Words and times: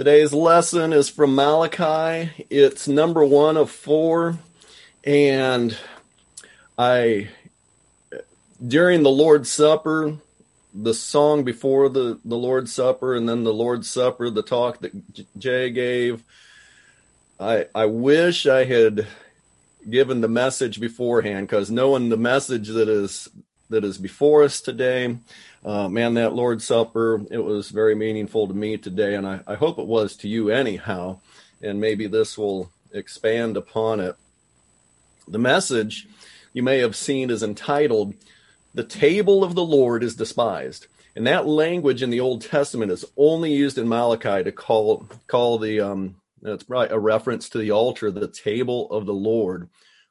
Today's 0.00 0.32
lesson 0.32 0.94
is 0.94 1.10
from 1.10 1.34
Malachi. 1.34 2.46
It's 2.48 2.88
number 2.88 3.22
one 3.22 3.58
of 3.58 3.70
four. 3.70 4.38
And 5.04 5.76
I, 6.78 7.28
during 8.66 9.02
the 9.02 9.10
Lord's 9.10 9.52
Supper, 9.52 10.16
the 10.72 10.94
song 10.94 11.44
before 11.44 11.90
the, 11.90 12.18
the 12.24 12.38
Lord's 12.38 12.72
Supper, 12.72 13.14
and 13.14 13.28
then 13.28 13.44
the 13.44 13.52
Lord's 13.52 13.90
Supper, 13.90 14.30
the 14.30 14.42
talk 14.42 14.78
that 14.78 15.38
Jay 15.38 15.68
gave, 15.68 16.24
I, 17.38 17.66
I 17.74 17.84
wish 17.84 18.46
I 18.46 18.64
had 18.64 19.06
given 19.90 20.22
the 20.22 20.28
message 20.28 20.80
beforehand 20.80 21.46
because 21.46 21.70
knowing 21.70 22.08
the 22.08 22.16
message 22.16 22.68
that 22.68 22.88
is 22.88 23.28
that 23.68 23.84
is 23.84 23.98
before 23.98 24.44
us 24.44 24.60
today. 24.62 25.16
Uh, 25.64 25.88
man, 25.88 26.14
that 26.14 26.34
Lord's 26.34 26.64
Supper, 26.64 27.22
it 27.30 27.38
was 27.38 27.70
very 27.70 27.94
meaningful 27.94 28.48
to 28.48 28.54
me 28.54 28.78
today, 28.78 29.14
and 29.14 29.26
I, 29.26 29.40
I 29.46 29.54
hope 29.56 29.78
it 29.78 29.86
was 29.86 30.16
to 30.16 30.28
you 30.28 30.48
anyhow. 30.48 31.20
And 31.62 31.80
maybe 31.80 32.06
this 32.06 32.38
will 32.38 32.70
expand 32.92 33.56
upon 33.56 34.00
it. 34.00 34.16
The 35.28 35.38
message 35.38 36.08
you 36.52 36.62
may 36.62 36.78
have 36.78 36.96
seen 36.96 37.30
is 37.30 37.42
entitled, 37.42 38.14
The 38.74 38.84
Table 38.84 39.44
of 39.44 39.54
the 39.54 39.64
Lord 39.64 40.02
is 40.02 40.16
Despised. 40.16 40.86
And 41.14 41.26
that 41.26 41.46
language 41.46 42.02
in 42.02 42.10
the 42.10 42.20
Old 42.20 42.42
Testament 42.42 42.90
is 42.90 43.04
only 43.16 43.52
used 43.52 43.76
in 43.78 43.88
Malachi 43.88 44.44
to 44.44 44.52
call 44.52 45.08
call 45.26 45.58
the 45.58 45.80
um 45.80 46.16
it's 46.42 46.64
probably 46.64 46.88
a 46.88 46.98
reference 46.98 47.50
to 47.50 47.58
the 47.58 47.72
altar, 47.72 48.10
the 48.10 48.28
table 48.28 48.90
of 48.90 49.06
the 49.06 49.12
Lord. 49.14 49.68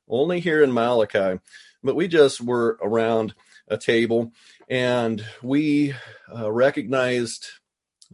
Only 0.08 0.40
here 0.40 0.62
in 0.62 0.72
Malachi. 0.72 1.40
But 1.84 1.96
we 1.96 2.08
just 2.08 2.42
were 2.42 2.78
around 2.82 3.34
a 3.68 3.78
table, 3.78 4.32
and 4.70 5.26
we 5.42 5.94
uh, 6.34 6.52
recognized 6.52 7.48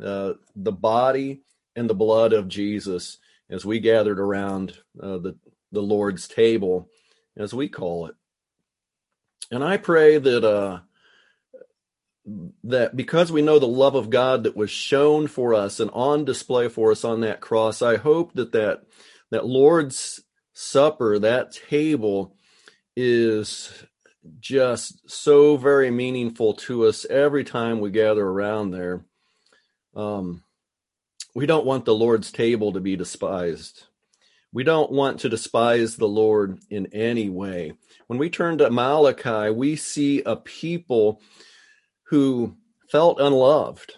uh, 0.04 0.34
the 0.56 0.72
body 0.72 1.42
and 1.76 1.90
the 1.90 1.96
blood 1.96 2.34
of 2.34 2.48
Jesus 2.48 3.18
as 3.50 3.66
we 3.66 3.80
gathered 3.80 4.20
around 4.20 4.78
uh, 5.02 5.18
the 5.18 5.36
the 5.72 5.82
Lord's 5.82 6.28
table, 6.28 6.90
as 7.36 7.54
we 7.54 7.68
call 7.68 8.08
it. 8.08 8.16
And 9.52 9.64
I 9.64 9.78
pray 9.78 10.18
that 10.18 10.44
uh, 10.44 10.80
that 12.64 12.96
because 12.96 13.32
we 13.32 13.42
know 13.42 13.60
the 13.60 13.68
love 13.68 13.96
of 13.96 14.10
God 14.10 14.44
that 14.44 14.56
was 14.56 14.72
shown 14.72 15.28
for 15.28 15.54
us 15.54 15.80
and 15.80 15.92
on 15.92 16.26
display 16.26 16.70
for 16.70 16.92
us 16.92 17.04
on 17.04 17.22
that 17.22 17.42
cross, 17.42 17.82
I 17.82 17.98
hope 17.98 18.34
that 18.34 18.54
that 18.54 18.84
that 19.32 19.46
Lord's 19.46 20.22
supper, 20.54 21.20
that 21.20 21.52
table, 21.70 22.36
is 22.96 23.72
just 24.40 25.10
so 25.10 25.58
very 25.58 25.92
meaningful 25.92 26.54
to 26.54 26.86
us 26.86 27.06
every 27.06 27.44
time 27.44 27.80
we 27.80 27.92
gather 27.92 28.26
around 28.26 28.72
there. 28.72 29.06
Um, 29.96 30.44
we 31.34 31.46
don't 31.46 31.66
want 31.66 31.86
the 31.86 31.96
Lord's 31.96 32.32
table 32.32 32.74
to 32.74 32.80
be 32.80 32.96
despised. 32.96 33.86
We 34.54 34.64
don't 34.64 34.92
want 34.92 35.20
to 35.20 35.30
despise 35.30 35.98
the 35.98 36.08
Lord 36.08 36.60
in 36.70 36.88
any 36.94 37.30
way. 37.30 37.74
When 38.08 38.18
we 38.18 38.30
turn 38.30 38.58
to 38.60 38.70
Malachi, 38.70 39.50
we 39.50 39.76
see 39.76 40.22
a 40.22 40.38
people 40.38 41.22
who 42.04 42.56
felt 42.90 43.20
unloved. 43.20 43.98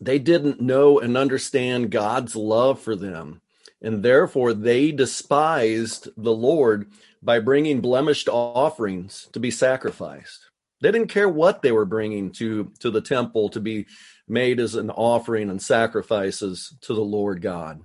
They 0.00 0.18
didn't 0.18 0.60
know 0.60 0.98
and 0.98 1.16
understand 1.16 1.90
God's 1.90 2.34
love 2.34 2.80
for 2.80 2.96
them, 2.96 3.42
and 3.82 4.02
therefore 4.02 4.54
they 4.54 4.90
despised 4.90 6.08
the 6.16 6.32
Lord 6.32 6.90
by 7.22 7.38
bringing 7.38 7.80
blemished 7.80 8.28
offerings 8.28 9.28
to 9.32 9.40
be 9.40 9.50
sacrificed. 9.50 10.50
They 10.80 10.90
didn't 10.90 11.08
care 11.08 11.28
what 11.28 11.62
they 11.62 11.70
were 11.70 11.84
bringing 11.84 12.32
to, 12.32 12.72
to 12.80 12.90
the 12.90 13.00
temple 13.00 13.50
to 13.50 13.60
be 13.60 13.86
made 14.26 14.58
as 14.58 14.74
an 14.74 14.90
offering 14.90 15.48
and 15.48 15.62
sacrifices 15.62 16.76
to 16.82 16.94
the 16.94 17.00
Lord 17.00 17.40
God. 17.40 17.80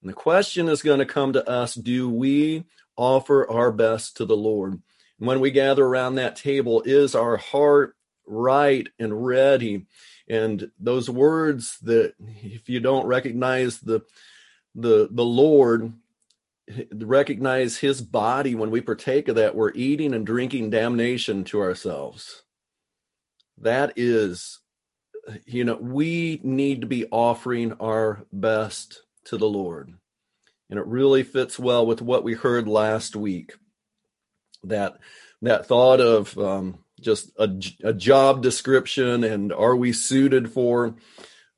And 0.00 0.08
the 0.08 0.14
question 0.14 0.68
is 0.68 0.82
going 0.82 1.00
to 1.00 1.06
come 1.06 1.34
to 1.34 1.46
us 1.48 1.74
do 1.74 2.08
we 2.08 2.64
offer 2.96 3.48
our 3.50 3.70
best 3.70 4.16
to 4.16 4.24
the 4.24 4.36
Lord? 4.36 4.72
And 4.72 5.28
when 5.28 5.40
we 5.40 5.50
gather 5.50 5.84
around 5.84 6.14
that 6.14 6.36
table, 6.36 6.82
is 6.86 7.14
our 7.14 7.36
heart 7.36 7.94
right 8.26 8.88
and 8.98 9.26
ready? 9.26 9.86
And 10.28 10.70
those 10.78 11.10
words 11.10 11.78
that 11.82 12.14
if 12.42 12.70
you 12.70 12.80
don't 12.80 13.06
recognize 13.06 13.80
the 13.80 14.00
the 14.74 15.08
the 15.10 15.24
Lord 15.24 15.92
recognize 16.92 17.78
his 17.78 18.00
body 18.00 18.54
when 18.54 18.70
we 18.70 18.80
partake 18.80 19.28
of 19.28 19.36
that 19.36 19.54
we're 19.54 19.72
eating 19.74 20.14
and 20.14 20.26
drinking 20.26 20.70
damnation 20.70 21.44
to 21.44 21.60
ourselves. 21.60 22.42
That 23.58 23.92
is 23.96 24.60
you 25.46 25.64
know 25.64 25.76
we 25.76 26.40
need 26.42 26.80
to 26.80 26.86
be 26.86 27.06
offering 27.06 27.74
our 27.74 28.24
best 28.32 29.02
to 29.24 29.36
the 29.36 29.48
lord. 29.48 29.92
And 30.68 30.78
it 30.78 30.86
really 30.86 31.24
fits 31.24 31.58
well 31.58 31.84
with 31.84 32.00
what 32.00 32.22
we 32.22 32.34
heard 32.34 32.68
last 32.68 33.16
week. 33.16 33.54
That 34.64 34.98
that 35.42 35.66
thought 35.66 36.00
of 36.00 36.36
um, 36.38 36.78
just 37.00 37.30
a, 37.38 37.50
a, 37.82 37.92
job 37.94 38.42
description 38.42 39.24
and 39.24 39.52
are 39.52 39.74
we 39.74 39.92
suited 39.92 40.52
for 40.52 40.94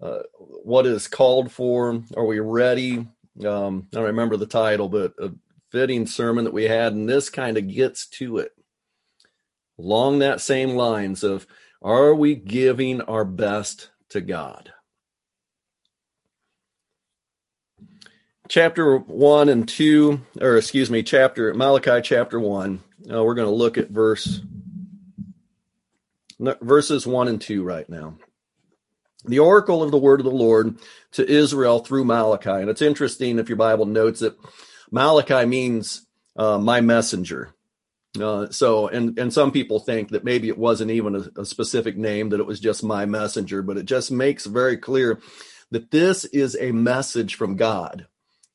uh, 0.00 0.20
what 0.38 0.86
is 0.86 1.08
called 1.08 1.50
for? 1.50 2.00
Are 2.16 2.24
we 2.24 2.38
ready 2.38 3.08
um, 3.46 3.88
I 3.94 4.00
remember 4.00 4.36
the 4.36 4.46
title, 4.46 4.88
but 4.88 5.14
a 5.18 5.32
fitting 5.70 6.06
sermon 6.06 6.44
that 6.44 6.52
we 6.52 6.64
had, 6.64 6.92
and 6.92 7.08
this 7.08 7.30
kind 7.30 7.56
of 7.56 7.68
gets 7.68 8.06
to 8.06 8.38
it. 8.38 8.52
Along 9.78 10.18
that 10.18 10.40
same 10.40 10.70
lines 10.76 11.24
of, 11.24 11.46
are 11.80 12.14
we 12.14 12.34
giving 12.34 13.00
our 13.00 13.24
best 13.24 13.90
to 14.10 14.20
God? 14.20 14.72
Chapter 18.48 18.98
one 18.98 19.48
and 19.48 19.66
two, 19.66 20.20
or 20.40 20.58
excuse 20.58 20.90
me, 20.90 21.02
chapter 21.02 21.54
Malachi 21.54 22.02
chapter 22.02 22.38
one. 22.38 22.82
Uh, 23.10 23.24
we're 23.24 23.34
going 23.34 23.48
to 23.48 23.54
look 23.54 23.78
at 23.78 23.88
verse 23.88 24.42
verses 26.60 27.06
one 27.06 27.28
and 27.28 27.40
two 27.40 27.62
right 27.62 27.88
now 27.88 28.16
the 29.24 29.38
oracle 29.38 29.82
of 29.82 29.90
the 29.90 29.98
word 29.98 30.20
of 30.20 30.24
the 30.24 30.30
Lord 30.30 30.78
to 31.12 31.28
Israel 31.28 31.80
through 31.80 32.04
Malachi. 32.04 32.50
And 32.50 32.68
it's 32.68 32.82
interesting 32.82 33.38
if 33.38 33.48
your 33.48 33.56
Bible 33.56 33.86
notes 33.86 34.22
it, 34.22 34.36
Malachi 34.90 35.46
means 35.46 36.06
uh, 36.36 36.58
my 36.58 36.80
messenger. 36.80 37.54
Uh, 38.20 38.50
so, 38.50 38.88
and 38.88 39.18
and 39.18 39.32
some 39.32 39.52
people 39.52 39.80
think 39.80 40.10
that 40.10 40.24
maybe 40.24 40.48
it 40.48 40.58
wasn't 40.58 40.90
even 40.90 41.16
a, 41.16 41.40
a 41.40 41.46
specific 41.46 41.96
name; 41.96 42.28
that 42.28 42.40
it 42.40 42.46
was 42.46 42.60
just 42.60 42.84
my 42.84 43.06
messenger. 43.06 43.62
But 43.62 43.78
it 43.78 43.86
just 43.86 44.10
makes 44.10 44.44
very 44.44 44.76
clear 44.76 45.18
that 45.70 45.90
this 45.90 46.26
is 46.26 46.54
a 46.60 46.72
message 46.72 47.36
from 47.36 47.56
God, 47.56 48.06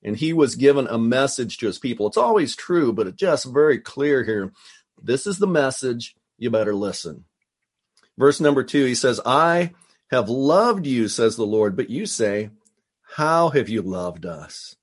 and 0.03 0.15
He 0.15 0.31
was 0.31 0.55
given 0.55 0.85
a 0.85 0.99
message 0.99 1.57
to 1.57 1.65
His 1.65 1.79
people. 1.79 2.05
It's 2.05 2.17
always 2.17 2.55
true, 2.55 2.93
but 2.93 3.07
it's 3.07 3.17
just 3.17 3.45
very 3.45 3.79
clear 3.79 4.23
here. 4.23 4.53
This 5.01 5.25
is 5.25 5.39
the 5.39 5.47
message. 5.47 6.15
You 6.37 6.51
better 6.51 6.75
listen. 6.75 7.25
Verse 8.15 8.39
number 8.39 8.63
two, 8.63 8.85
He 8.85 8.95
says, 8.95 9.19
"I." 9.25 9.71
have 10.09 10.29
loved 10.29 10.85
you, 10.85 11.07
says 11.07 11.35
the 11.35 11.45
Lord. 11.45 11.75
But 11.75 11.89
you 11.89 12.05
say, 12.05 12.49
How 13.15 13.49
have 13.49 13.69
you 13.69 13.81
loved 13.81 14.25
us? 14.25 14.75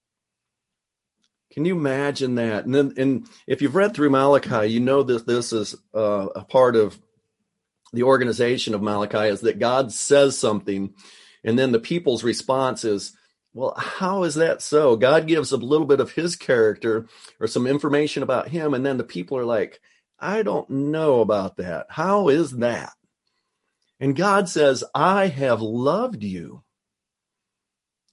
Can 1.52 1.64
you 1.64 1.76
imagine 1.76 2.34
that? 2.34 2.64
And 2.64 2.74
then, 2.74 2.94
and 2.96 3.28
if 3.46 3.62
you've 3.62 3.76
read 3.76 3.94
through 3.94 4.10
Malachi, 4.10 4.66
you 4.66 4.80
know 4.80 5.04
that 5.04 5.26
this 5.26 5.52
is 5.52 5.76
uh, 5.94 6.26
a 6.34 6.44
part 6.44 6.74
of 6.74 6.98
the 7.92 8.02
organization 8.02 8.74
of 8.74 8.82
Malachi 8.82 9.28
is 9.28 9.42
that 9.42 9.60
God 9.60 9.92
says 9.92 10.36
something, 10.36 10.94
and 11.44 11.56
then 11.56 11.70
the 11.70 11.78
people's 11.78 12.24
response 12.24 12.84
is, 12.84 13.16
well, 13.52 13.74
how 13.76 14.24
is 14.24 14.34
that 14.34 14.62
so? 14.62 14.96
God 14.96 15.28
gives 15.28 15.52
a 15.52 15.56
little 15.56 15.86
bit 15.86 16.00
of 16.00 16.10
his 16.10 16.34
character 16.34 17.06
or 17.38 17.46
some 17.46 17.68
information 17.68 18.24
about 18.24 18.48
him, 18.48 18.74
and 18.74 18.84
then 18.84 18.98
the 18.98 19.04
people 19.04 19.38
are 19.38 19.44
like, 19.44 19.80
I 20.18 20.42
don't 20.42 20.68
know 20.68 21.20
about 21.20 21.58
that. 21.58 21.86
How 21.88 22.28
is 22.28 22.50
that? 22.58 22.94
And 24.00 24.16
God 24.16 24.48
says, 24.48 24.84
I 24.94 25.28
have 25.28 25.62
loved 25.62 26.22
you. 26.22 26.62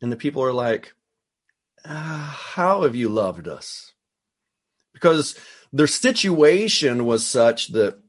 And 0.01 0.12
the 0.12 0.18
people 0.18 0.44
are 0.44 0.54
like, 0.54 0.94
ah, 1.86 2.39
How 2.54 2.83
have 2.83 2.95
you 2.95 3.10
loved 3.10 3.48
us? 3.48 3.94
Because 4.94 5.38
their 5.74 5.88
situation 5.88 7.06
was 7.06 7.25
such 7.25 7.69
that 7.69 8.00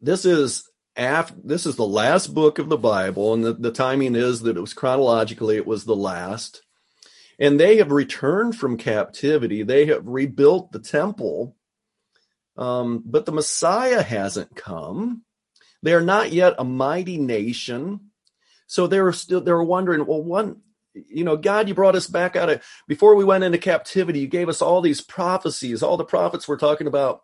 this 0.00 0.24
is 0.24 0.68
after 0.96 1.34
this 1.44 1.66
is 1.66 1.76
the 1.76 1.86
last 1.86 2.34
book 2.34 2.58
of 2.58 2.68
the 2.68 2.78
Bible, 2.78 3.34
and 3.34 3.44
the, 3.44 3.52
the 3.52 3.70
timing 3.70 4.14
is 4.14 4.40
that 4.42 4.56
it 4.56 4.60
was 4.60 4.74
chronologically, 4.74 5.56
it 5.56 5.66
was 5.66 5.84
the 5.84 5.96
last. 5.96 6.62
And 7.38 7.60
they 7.60 7.76
have 7.76 7.90
returned 7.90 8.56
from 8.56 8.78
captivity. 8.78 9.62
They 9.62 9.86
have 9.86 10.06
rebuilt 10.06 10.72
the 10.72 10.78
temple. 10.78 11.54
Um, 12.56 13.02
but 13.04 13.26
the 13.26 13.32
Messiah 13.32 14.02
hasn't 14.02 14.56
come. 14.56 15.25
They 15.86 15.94
are 15.94 16.02
not 16.02 16.32
yet 16.32 16.56
a 16.58 16.64
mighty 16.64 17.16
nation. 17.16 18.10
So 18.66 18.88
they 18.88 19.00
were 19.00 19.12
still 19.12 19.40
they 19.40 19.52
were 19.52 19.62
wondering, 19.62 20.04
well, 20.04 20.20
one, 20.20 20.62
you 20.94 21.22
know, 21.22 21.36
God, 21.36 21.68
you 21.68 21.74
brought 21.74 21.94
us 21.94 22.08
back 22.08 22.34
out 22.34 22.50
of 22.50 22.62
before 22.88 23.14
we 23.14 23.22
went 23.22 23.44
into 23.44 23.58
captivity, 23.58 24.18
you 24.18 24.26
gave 24.26 24.48
us 24.48 24.60
all 24.60 24.80
these 24.80 25.00
prophecies, 25.00 25.84
all 25.84 25.96
the 25.96 26.04
prophets 26.04 26.48
we're 26.48 26.56
talking 26.56 26.88
about. 26.88 27.22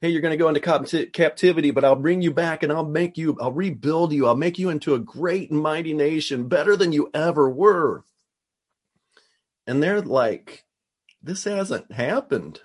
hey, 0.00 0.08
you're 0.08 0.22
going 0.22 0.32
to 0.32 0.38
go 0.38 0.48
into 0.48 1.06
captivity, 1.12 1.70
but 1.70 1.84
I'll 1.84 1.96
bring 1.96 2.22
you 2.22 2.32
back 2.32 2.62
and 2.62 2.72
I'll 2.72 2.86
make 2.86 3.18
you, 3.18 3.36
I'll 3.42 3.52
rebuild 3.52 4.14
you. 4.14 4.26
I'll 4.26 4.34
make 4.34 4.58
you 4.58 4.70
into 4.70 4.94
a 4.94 4.98
great 4.98 5.50
and 5.50 5.60
mighty 5.60 5.92
nation, 5.92 6.48
better 6.48 6.76
than 6.76 6.92
you 6.92 7.10
ever 7.12 7.50
were. 7.50 8.04
And 9.66 9.82
they're 9.82 10.00
like, 10.00 10.64
this 11.22 11.44
hasn't 11.44 11.92
happened. 11.92 12.62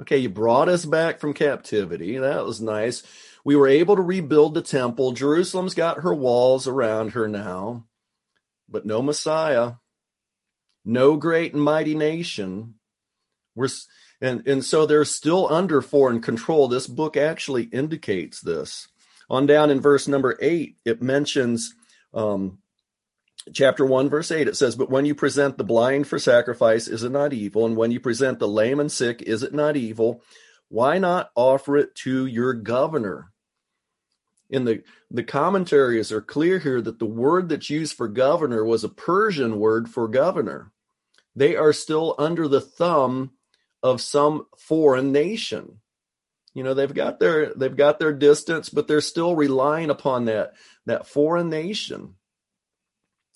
Okay, 0.00 0.18
you 0.18 0.28
brought 0.28 0.68
us 0.68 0.84
back 0.84 1.20
from 1.20 1.34
captivity. 1.34 2.18
That 2.18 2.44
was 2.44 2.60
nice. 2.60 3.04
We 3.46 3.54
were 3.54 3.68
able 3.68 3.94
to 3.94 4.02
rebuild 4.02 4.54
the 4.54 4.60
temple. 4.60 5.12
Jerusalem's 5.12 5.74
got 5.74 6.00
her 6.00 6.12
walls 6.12 6.66
around 6.66 7.12
her 7.12 7.28
now, 7.28 7.86
but 8.68 8.84
no 8.84 9.00
Messiah, 9.00 9.74
no 10.84 11.14
great 11.14 11.54
and 11.54 11.62
mighty 11.62 11.94
nation. 11.94 12.74
We're 13.54 13.68
and 14.20 14.44
and 14.48 14.64
so 14.64 14.84
they're 14.84 15.04
still 15.04 15.46
under 15.48 15.80
foreign 15.80 16.20
control. 16.20 16.66
This 16.66 16.88
book 16.88 17.16
actually 17.16 17.62
indicates 17.66 18.40
this. 18.40 18.88
On 19.30 19.46
down 19.46 19.70
in 19.70 19.80
verse 19.80 20.08
number 20.08 20.36
eight, 20.42 20.78
it 20.84 21.00
mentions 21.00 21.72
um, 22.12 22.58
chapter 23.52 23.86
1 23.86 24.08
verse 24.08 24.32
8 24.32 24.48
it 24.48 24.56
says 24.56 24.74
but 24.74 24.90
when 24.90 25.04
you 25.04 25.14
present 25.14 25.56
the 25.56 25.62
blind 25.62 26.08
for 26.08 26.18
sacrifice 26.18 26.88
is 26.88 27.04
it 27.04 27.12
not 27.12 27.32
evil 27.32 27.64
and 27.64 27.76
when 27.76 27.92
you 27.92 28.00
present 28.00 28.40
the 28.40 28.48
lame 28.48 28.80
and 28.80 28.90
sick 28.90 29.22
is 29.22 29.44
it 29.44 29.54
not 29.54 29.76
evil 29.76 30.20
why 30.68 30.98
not 30.98 31.30
offer 31.36 31.76
it 31.76 31.94
to 31.94 32.26
your 32.26 32.52
governor 32.52 33.30
in 34.50 34.64
the 34.64 34.82
the 35.10 35.24
commentaries 35.24 36.12
are 36.12 36.20
clear 36.20 36.58
here 36.58 36.80
that 36.80 36.98
the 36.98 37.06
word 37.06 37.48
that's 37.48 37.70
used 37.70 37.94
for 37.94 38.08
governor 38.08 38.64
was 38.64 38.84
a 38.84 38.88
persian 38.88 39.58
word 39.58 39.88
for 39.88 40.08
governor 40.08 40.72
they 41.34 41.56
are 41.56 41.72
still 41.72 42.14
under 42.18 42.48
the 42.48 42.60
thumb 42.60 43.32
of 43.82 44.00
some 44.00 44.46
foreign 44.56 45.12
nation 45.12 45.80
you 46.54 46.62
know 46.62 46.74
they've 46.74 46.94
got 46.94 47.20
their 47.20 47.52
they've 47.54 47.76
got 47.76 47.98
their 47.98 48.12
distance 48.12 48.68
but 48.68 48.88
they're 48.88 49.00
still 49.00 49.34
relying 49.36 49.90
upon 49.90 50.24
that 50.26 50.52
that 50.86 51.06
foreign 51.06 51.50
nation 51.50 52.14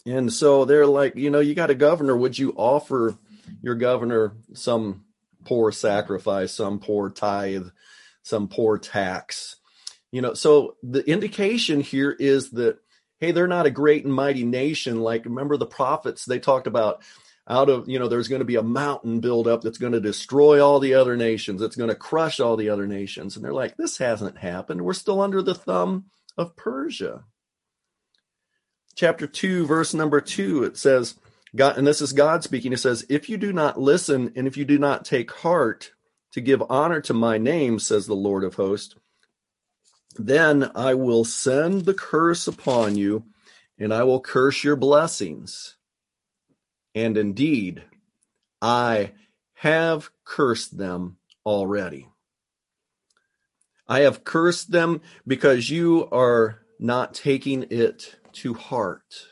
and 0.07 0.33
so 0.33 0.65
they're 0.65 0.87
like, 0.87 1.17
you 1.17 1.31
know, 1.31 1.41
you 1.41 1.55
got 1.55 1.71
a 1.71 1.75
governor. 1.75 2.17
Would 2.17 2.39
you 2.39 2.53
offer 2.57 3.17
your 3.63 3.75
governor 3.75 4.33
some 4.55 5.05
poor 5.45 5.73
sacrifice, 5.73 6.53
some 6.53 6.79
poor 6.79 7.11
tithe, 7.11 7.69
some 8.23 8.49
poor 8.49 8.79
tax? 8.79 9.57
You 10.13 10.23
know, 10.23 10.35
so 10.35 10.77
the 10.83 11.09
indication 11.09 11.81
here 11.81 12.11
is 12.11 12.51
that, 12.51 12.79
hey, 13.19 13.33
they're 13.33 13.47
not 13.47 13.67
a 13.67 13.71
great 13.71 14.05
and 14.05 14.13
mighty 14.15 14.45
nation. 14.45 15.01
Like, 15.01 15.25
remember 15.25 15.57
the 15.57 15.67
prophets, 15.67 16.25
they 16.25 16.39
talked 16.39 16.67
about 16.67 17.03
out 17.49 17.69
of, 17.69 17.89
you 17.89 17.99
know, 17.99 18.09
there's 18.09 18.29
going 18.29 18.41
to 18.41 18.45
be 18.45 18.57
a 18.57 18.63
mountain 18.63 19.21
build 19.21 19.49
up 19.49 19.63
that's 19.63 19.79
going 19.79 19.93
to 19.93 20.01
destroy 20.01 20.65
all 20.65 20.81
the 20.81 20.95
other 20.95 21.17
nations, 21.17 21.63
it's 21.63 21.77
going 21.77 21.91
to 21.91 21.97
crush 21.97 22.41
all 22.41 22.57
the 22.57 22.71
other 22.71 22.87
nations. 22.87 23.37
And 23.37 23.45
they're 23.45 23.53
like, 23.53 23.77
this 23.77 23.99
hasn't 23.99 24.39
happened. 24.39 24.83
We're 24.83 24.93
still 24.93 25.21
under 25.21 25.43
the 25.43 25.55
thumb 25.55 26.07
of 26.37 26.57
Persia 26.57 27.25
chapter 29.01 29.27
2 29.27 29.67
verse 29.67 29.95
number 29.95 30.21
2 30.21 30.65
it 30.65 30.77
says 30.77 31.15
god 31.57 31.79
and 31.79 31.87
this 31.87 32.01
is 32.01 32.13
god 32.13 32.43
speaking 32.45 32.73
it 32.73 32.79
says 32.79 33.05
if 33.09 33.29
you 33.29 33.37
do 33.37 33.53
not 33.53 33.81
listen 33.81 34.33
and 34.37 34.47
if 34.47 34.57
you 34.57 34.65
do 34.65 34.79
not 34.79 35.05
take 35.05 35.31
heart 35.31 35.93
to 36.33 36.41
give 36.41 36.63
honor 36.69 37.01
to 37.01 37.15
my 37.15 37.39
name 37.39 37.79
says 37.79 38.07
the 38.07 38.15
lord 38.15 38.45
of 38.45 38.57
hosts 38.57 38.95
then 40.27 40.71
i 40.75 40.95
will 40.95 41.25
send 41.25 41.85
the 41.85 41.95
curse 41.95 42.47
upon 42.47 42.97
you 42.97 43.25
and 43.79 43.93
i 43.93 44.03
will 44.03 44.21
curse 44.21 44.65
your 44.65 44.77
blessings 44.77 45.77
and 46.95 47.17
indeed 47.17 47.83
i 48.63 49.13
have 49.55 50.11
cursed 50.25 50.79
them 50.79 51.17
already 51.45 52.09
i 53.89 54.01
have 54.01 54.25
cursed 54.25 54.71
them 54.71 55.01
because 55.27 55.71
you 55.71 56.09
are 56.11 56.61
not 56.81 57.13
taking 57.15 57.67
it 57.71 58.17
to 58.33 58.55
heart. 58.55 59.27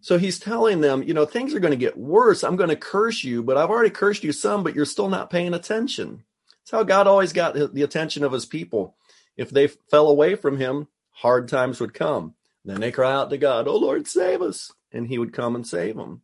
So 0.00 0.18
he's 0.18 0.38
telling 0.38 0.80
them, 0.80 1.02
you 1.02 1.14
know, 1.14 1.24
things 1.24 1.54
are 1.54 1.60
going 1.60 1.72
to 1.72 1.76
get 1.76 1.98
worse. 1.98 2.44
I'm 2.44 2.56
going 2.56 2.70
to 2.70 2.76
curse 2.76 3.24
you, 3.24 3.42
but 3.42 3.56
I've 3.56 3.70
already 3.70 3.90
cursed 3.90 4.22
you 4.22 4.32
some, 4.32 4.62
but 4.62 4.74
you're 4.74 4.84
still 4.84 5.08
not 5.08 5.30
paying 5.30 5.54
attention. 5.54 6.24
It's 6.62 6.70
how 6.70 6.82
God 6.82 7.06
always 7.06 7.32
got 7.32 7.54
the 7.54 7.82
attention 7.82 8.22
of 8.22 8.32
his 8.32 8.46
people. 8.46 8.96
If 9.36 9.50
they 9.50 9.66
fell 9.66 10.08
away 10.08 10.34
from 10.34 10.58
him, 10.58 10.88
hard 11.10 11.48
times 11.48 11.80
would 11.80 11.94
come. 11.94 12.34
Then 12.64 12.80
they 12.80 12.92
cry 12.92 13.12
out 13.12 13.30
to 13.30 13.38
God, 13.38 13.68
Oh 13.68 13.76
Lord, 13.76 14.06
save 14.06 14.40
us. 14.40 14.72
And 14.92 15.08
he 15.08 15.18
would 15.18 15.32
come 15.32 15.54
and 15.54 15.66
save 15.66 15.96
them. 15.96 16.22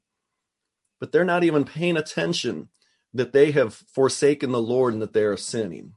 But 1.00 1.12
they're 1.12 1.24
not 1.24 1.44
even 1.44 1.64
paying 1.64 1.96
attention 1.96 2.68
that 3.12 3.32
they 3.32 3.50
have 3.50 3.74
forsaken 3.74 4.52
the 4.52 4.62
Lord 4.62 4.92
and 4.92 5.02
that 5.02 5.12
they 5.12 5.24
are 5.24 5.36
sinning. 5.36 5.94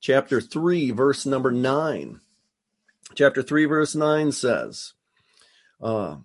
Chapter 0.00 0.40
3, 0.40 0.90
verse 0.90 1.24
number 1.24 1.52
9 1.52 2.20
chapter 3.14 3.42
3 3.42 3.64
verse 3.66 3.94
9 3.94 4.32
says 4.32 4.94
uh, 5.80 6.16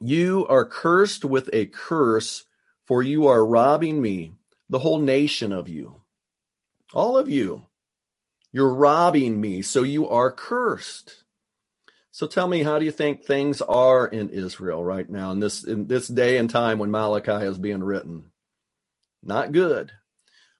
you 0.00 0.46
are 0.48 0.64
cursed 0.64 1.24
with 1.24 1.50
a 1.52 1.66
curse 1.66 2.44
for 2.84 3.02
you 3.02 3.26
are 3.26 3.44
robbing 3.44 4.00
me 4.00 4.32
the 4.68 4.78
whole 4.78 4.98
nation 4.98 5.52
of 5.52 5.68
you 5.68 6.00
all 6.92 7.18
of 7.18 7.28
you 7.28 7.66
you're 8.54 8.72
robbing 8.72 9.40
me 9.40 9.62
so 9.62 9.82
you 9.82 10.08
are 10.08 10.30
cursed. 10.30 11.24
So 12.12 12.28
tell 12.28 12.46
me 12.46 12.62
how 12.62 12.78
do 12.78 12.84
you 12.84 12.92
think 12.92 13.24
things 13.24 13.60
are 13.60 14.06
in 14.06 14.30
israel 14.30 14.84
right 14.84 15.10
now 15.10 15.32
in 15.32 15.40
this 15.40 15.64
in 15.64 15.88
this 15.88 16.06
day 16.06 16.38
and 16.38 16.48
time 16.48 16.78
when 16.78 16.92
malachi 16.92 17.44
is 17.44 17.58
being 17.58 17.82
written? 17.82 18.30
Not 19.24 19.50
good. 19.50 19.90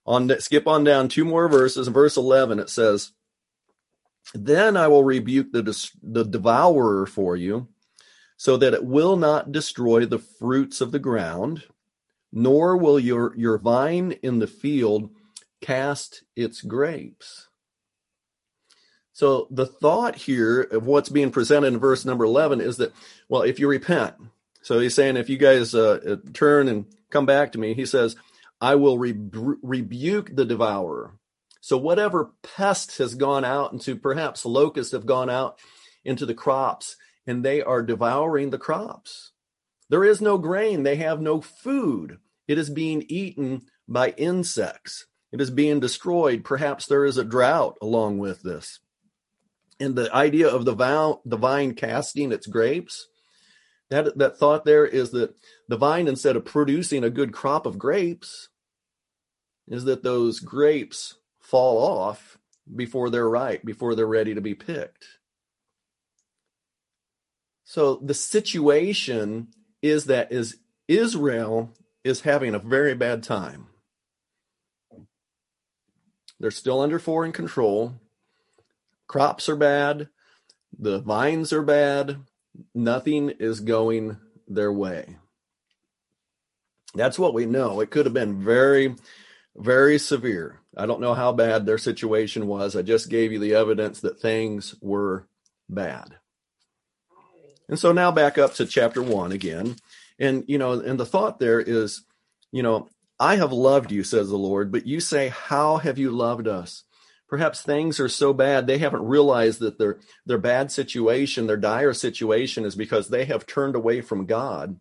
On 0.05 0.29
skip 0.41 0.67
on 0.67 0.83
down 0.83 1.07
two 1.07 1.23
more 1.23 1.47
verses. 1.47 1.87
In 1.87 1.93
verse 1.93 2.17
11 2.17 2.59
it 2.59 2.69
says 2.69 3.13
then 4.33 4.75
I 4.75 4.89
will 4.89 5.05
rebuke 5.05 5.53
the, 5.53 5.61
the 6.03 6.25
devourer 6.25 7.05
for 7.05 7.37
you, 7.37 7.69
so 8.35 8.57
that 8.57 8.73
it 8.73 8.83
will 8.83 9.15
not 9.15 9.53
destroy 9.53 10.05
the 10.05 10.19
fruits 10.19 10.81
of 10.81 10.91
the 10.91 10.99
ground, 10.99 11.63
nor 12.33 12.75
will 12.75 12.99
your, 12.99 13.33
your 13.37 13.57
vine 13.57 14.11
in 14.23 14.39
the 14.39 14.47
field 14.47 15.11
cast 15.61 16.23
its 16.35 16.61
grapes. 16.61 17.47
So 19.15 19.47
the 19.49 19.65
thought 19.65 20.17
here 20.17 20.59
of 20.59 20.85
what's 20.85 21.07
being 21.07 21.31
presented 21.31 21.67
in 21.67 21.79
verse 21.79 22.03
number 22.03 22.25
11 22.25 22.59
is 22.59 22.75
that, 22.77 22.91
well, 23.29 23.43
if 23.43 23.61
you 23.61 23.69
repent, 23.69 24.13
so 24.61 24.77
he's 24.77 24.93
saying, 24.93 25.15
if 25.15 25.29
you 25.29 25.37
guys 25.37 25.73
uh, 25.73 25.99
uh 26.05 26.15
turn 26.33 26.67
and 26.67 26.85
come 27.11 27.25
back 27.25 27.53
to 27.53 27.57
me, 27.57 27.73
he 27.73 27.85
says, 27.85 28.17
I 28.59 28.75
will 28.75 28.97
re- 28.97 29.15
rebuke 29.63 30.35
the 30.35 30.43
devourer. 30.43 31.13
So 31.61 31.77
whatever 31.77 32.33
pest 32.43 32.97
has 32.97 33.15
gone 33.15 33.45
out 33.45 33.71
into 33.71 33.95
perhaps 33.95 34.45
locusts 34.45 34.91
have 34.91 35.05
gone 35.05 35.29
out 35.29 35.59
into 36.03 36.25
the 36.25 36.33
crops 36.33 36.97
and 37.25 37.41
they 37.41 37.61
are 37.61 37.81
devouring 37.81 38.49
the 38.49 38.57
crops. 38.57 39.31
There 39.87 40.03
is 40.03 40.19
no 40.19 40.37
grain. 40.37 40.83
They 40.83 40.97
have 40.97 41.21
no 41.21 41.39
food. 41.39 42.17
It 42.49 42.57
is 42.57 42.69
being 42.69 43.05
eaten 43.07 43.61
by 43.87 44.09
insects. 44.17 45.05
It 45.31 45.39
is 45.39 45.51
being 45.51 45.79
destroyed. 45.79 46.43
Perhaps 46.43 46.87
there 46.87 47.05
is 47.05 47.17
a 47.17 47.23
drought 47.23 47.77
along 47.81 48.17
with 48.17 48.41
this. 48.41 48.81
And 49.79 49.95
the 49.95 50.13
idea 50.13 50.47
of 50.47 50.65
the, 50.65 50.73
vow, 50.73 51.21
the 51.25 51.37
vine 51.37 51.73
casting 51.73 52.31
its 52.31 52.47
grapes, 52.47 53.07
that, 53.89 54.17
that 54.17 54.37
thought 54.37 54.65
there 54.65 54.85
is 54.85 55.11
that 55.11 55.35
the 55.67 55.77
vine, 55.77 56.07
instead 56.07 56.35
of 56.35 56.45
producing 56.45 57.03
a 57.03 57.09
good 57.09 57.33
crop 57.33 57.65
of 57.65 57.77
grapes, 57.77 58.49
is 59.67 59.83
that 59.85 60.03
those 60.03 60.39
grapes 60.39 61.15
fall 61.39 61.77
off 61.77 62.37
before 62.73 63.09
they're 63.09 63.29
ripe, 63.29 63.63
before 63.63 63.95
they're 63.95 64.07
ready 64.07 64.33
to 64.33 64.41
be 64.41 64.55
picked. 64.55 65.05
So 67.63 67.95
the 67.95 68.13
situation 68.13 69.49
is 69.81 70.05
that 70.05 70.31
is 70.31 70.57
Israel 70.87 71.73
is 72.03 72.21
having 72.21 72.53
a 72.53 72.59
very 72.59 72.93
bad 72.93 73.23
time. 73.23 73.67
They're 76.39 76.51
still 76.51 76.81
under 76.81 76.99
foreign 76.99 77.31
control. 77.31 77.95
Crops 79.07 79.49
are 79.49 79.55
bad. 79.55 80.09
The 80.77 80.99
vines 80.99 81.53
are 81.53 81.63
bad. 81.63 82.17
Nothing 82.73 83.29
is 83.29 83.59
going 83.59 84.17
their 84.47 84.71
way. 84.71 85.17
That's 86.93 87.19
what 87.19 87.33
we 87.33 87.45
know. 87.45 87.81
It 87.81 87.91
could 87.91 88.05
have 88.05 88.13
been 88.13 88.41
very, 88.41 88.95
very 89.55 89.99
severe. 89.99 90.61
I 90.77 90.85
don't 90.85 91.01
know 91.01 91.13
how 91.13 91.33
bad 91.33 91.65
their 91.65 91.77
situation 91.77 92.47
was. 92.47 92.75
I 92.75 92.81
just 92.81 93.09
gave 93.09 93.31
you 93.31 93.39
the 93.39 93.55
evidence 93.55 94.01
that 94.01 94.19
things 94.19 94.75
were 94.81 95.27
bad. 95.69 96.17
And 97.67 97.79
so 97.79 97.91
now 97.91 98.11
back 98.11 98.37
up 98.37 98.53
to 98.55 98.65
chapter 98.65 99.01
one 99.01 99.31
again. 99.31 99.75
And, 100.19 100.43
you 100.47 100.57
know, 100.57 100.73
and 100.73 100.99
the 100.99 101.05
thought 101.05 101.39
there 101.39 101.59
is, 101.59 102.03
you 102.51 102.63
know, 102.63 102.87
I 103.19 103.35
have 103.35 103.51
loved 103.51 103.91
you, 103.91 104.03
says 104.03 104.29
the 104.29 104.37
Lord, 104.37 104.71
but 104.71 104.85
you 104.85 104.99
say, 104.99 105.29
How 105.29 105.77
have 105.77 105.97
you 105.97 106.11
loved 106.11 106.47
us? 106.47 106.84
Perhaps 107.27 107.61
things 107.61 107.99
are 107.99 108.09
so 108.09 108.33
bad 108.33 108.67
they 108.67 108.77
haven't 108.77 109.03
realized 109.03 109.59
that 109.59 109.79
their 109.79 109.99
their 110.25 110.37
bad 110.37 110.71
situation, 110.71 111.47
their 111.47 111.57
dire 111.57 111.93
situation 111.93 112.65
is 112.65 112.75
because 112.75 113.09
they 113.09 113.25
have 113.25 113.47
turned 113.47 113.75
away 113.75 114.01
from 114.01 114.25
God 114.25 114.79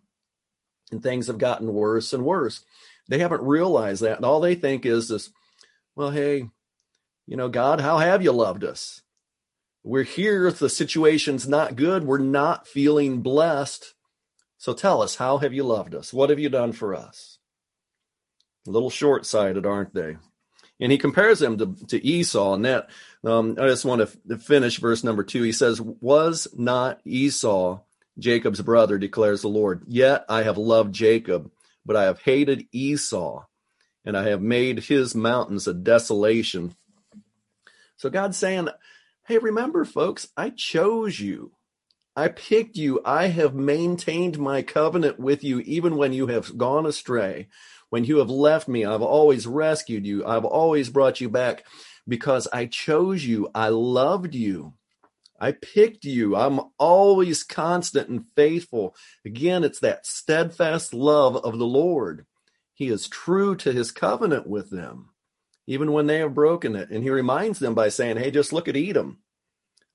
and 0.91 1.03
things 1.03 1.27
have 1.27 1.39
gotten 1.39 1.73
worse 1.73 2.13
and 2.13 2.25
worse. 2.25 2.65
They 3.09 3.19
haven't 3.19 3.43
realized 3.43 4.03
that. 4.03 4.17
And 4.17 4.27
all 4.27 4.41
they 4.41 4.55
think 4.55 4.85
is 4.85 5.09
this 5.09 5.31
well, 5.97 6.11
hey, 6.11 6.49
you 7.27 7.37
know, 7.37 7.49
God, 7.49 7.81
how 7.81 7.99
have 7.99 8.23
you 8.23 8.33
loved 8.33 8.65
us? 8.65 9.03
We're 9.83 10.03
here. 10.03 10.51
The 10.51 10.69
situation's 10.69 11.47
not 11.47 11.77
good. 11.77 12.05
We're 12.05 12.19
not 12.19 12.67
feeling 12.67 13.21
blessed. 13.21 13.95
So 14.59 14.73
tell 14.73 15.03
us, 15.03 15.17
how 15.17 15.39
have 15.39 15.53
you 15.53 15.63
loved 15.63 15.95
us? 15.95 16.13
What 16.13 16.31
have 16.31 16.39
you 16.39 16.49
done 16.49 16.73
for 16.73 16.95
us? 16.95 17.39
A 18.67 18.71
little 18.71 18.91
short 18.91 19.27
sighted, 19.27 19.67
aren't 19.67 19.95
they? 19.95 20.17
And 20.85 20.93
he 20.93 20.99
compares 20.99 21.38
them 21.38 21.57
to, 21.57 21.75
to 21.87 22.07
Esau. 22.07 22.53
And 22.53 22.67
that, 22.67 22.91
um, 23.25 23.57
I 23.59 23.69
just 23.69 23.87
want 23.87 24.07
to 24.29 24.37
finish 24.37 24.79
verse 24.79 25.03
number 25.03 25.25
two. 25.25 25.43
He 25.43 25.50
says, 25.50 25.81
Was 25.81 26.47
not 26.55 27.00
Esau 27.07 27.81
Jacob's 28.19 28.61
brother, 28.61 28.99
declares 28.99 29.41
the 29.41 29.49
Lord? 29.49 29.85
Yet 29.88 30.26
I 30.29 30.43
have 30.43 30.59
loved 30.59 30.95
Jacob, 30.95 31.50
but 31.87 31.97
I 31.97 32.03
have 32.03 32.21
hated 32.21 32.69
Esau, 32.71 33.47
and 34.05 34.14
I 34.14 34.29
have 34.29 34.43
made 34.43 34.81
his 34.81 35.14
mountains 35.14 35.67
a 35.67 35.73
desolation. 35.73 36.76
So 37.97 38.11
God's 38.11 38.37
saying, 38.37 38.69
Hey, 39.26 39.38
remember, 39.38 39.87
folks, 39.87 40.29
I 40.37 40.50
chose 40.50 41.19
you. 41.19 41.53
I 42.14 42.29
picked 42.29 42.76
you. 42.76 43.00
I 43.07 43.29
have 43.29 43.55
maintained 43.55 44.38
my 44.38 44.61
covenant 44.61 45.19
with 45.19 45.43
you 45.43 45.61
even 45.61 45.97
when 45.97 46.12
you 46.12 46.26
have 46.26 46.59
gone 46.59 46.85
astray. 46.85 47.49
When 47.95 48.05
you 48.05 48.17
have 48.17 48.29
left 48.29 48.67
me, 48.67 48.85
I've 48.85 49.03
always 49.03 49.47
rescued 49.47 50.05
you. 50.05 50.27
I've 50.27 50.45
always 50.45 50.91
brought 50.91 51.21
you 51.21 51.29
back 51.29 51.65
because 52.09 52.49
I 52.53 52.67
chose 52.67 53.25
you. 53.25 53.49
I 53.55 53.69
loved 53.69 54.35
you. 54.35 54.75
I 55.39 55.53
picked 55.53 56.05
you. 56.05 56.35
I'm 56.35 56.59
always 56.77 57.45
constant 57.45 58.09
and 58.09 58.25
faithful. 58.35 58.97
Again, 59.25 59.63
it's 59.63 59.79
that 59.79 60.07
steadfast 60.07 60.93
love 60.93 61.37
of 61.37 61.57
the 61.57 61.67
Lord. 61.67 62.27
He 62.73 62.89
is 62.89 63.07
true 63.07 63.55
to 63.59 63.71
his 63.71 63.93
covenant 63.93 64.49
with 64.49 64.71
them, 64.71 65.11
even 65.69 65.93
when 65.93 66.09
they 66.09 66.19
have 66.19 66.35
broken 66.35 66.75
it. 66.75 66.91
And 66.91 67.05
he 67.05 67.11
reminds 67.11 67.61
them 67.61 67.75
by 67.75 67.91
saying, 67.91 68.17
Hey, 68.17 68.33
just 68.33 68.53
look 68.53 68.67
at 68.67 68.77
Edom. 68.77 69.19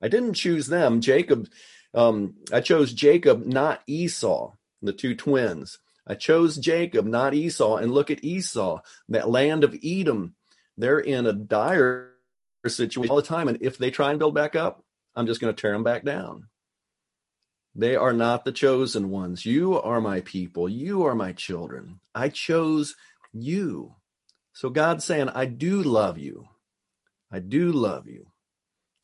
I 0.00 0.08
didn't 0.08 0.32
choose 0.32 0.68
them. 0.68 1.02
Jacob 1.02 1.50
um, 1.92 2.36
I 2.50 2.62
chose 2.62 2.94
Jacob, 2.94 3.44
not 3.44 3.82
Esau, 3.86 4.54
the 4.80 4.94
two 4.94 5.14
twins. 5.14 5.78
I 6.10 6.14
chose 6.14 6.56
Jacob, 6.56 7.06
not 7.06 7.34
Esau. 7.34 7.76
And 7.76 7.92
look 7.92 8.10
at 8.10 8.24
Esau, 8.24 8.80
that 9.10 9.30
land 9.30 9.62
of 9.62 9.76
Edom. 9.80 10.34
They're 10.76 10.98
in 10.98 11.24
a 11.24 11.32
dire 11.32 12.14
situation 12.66 13.08
all 13.08 13.16
the 13.16 13.22
time. 13.22 13.46
And 13.46 13.58
if 13.60 13.78
they 13.78 13.92
try 13.92 14.10
and 14.10 14.18
build 14.18 14.34
back 14.34 14.56
up, 14.56 14.82
I'm 15.14 15.28
just 15.28 15.40
going 15.40 15.54
to 15.54 15.60
tear 15.60 15.70
them 15.70 15.84
back 15.84 16.04
down. 16.04 16.48
They 17.76 17.94
are 17.94 18.12
not 18.12 18.44
the 18.44 18.50
chosen 18.50 19.10
ones. 19.10 19.46
You 19.46 19.80
are 19.80 20.00
my 20.00 20.20
people. 20.22 20.68
You 20.68 21.06
are 21.06 21.14
my 21.14 21.30
children. 21.30 22.00
I 22.12 22.28
chose 22.28 22.96
you. 23.32 23.94
So 24.52 24.68
God's 24.68 25.04
saying, 25.04 25.28
I 25.28 25.44
do 25.44 25.80
love 25.80 26.18
you. 26.18 26.48
I 27.30 27.38
do 27.38 27.70
love 27.70 28.08
you. 28.08 28.26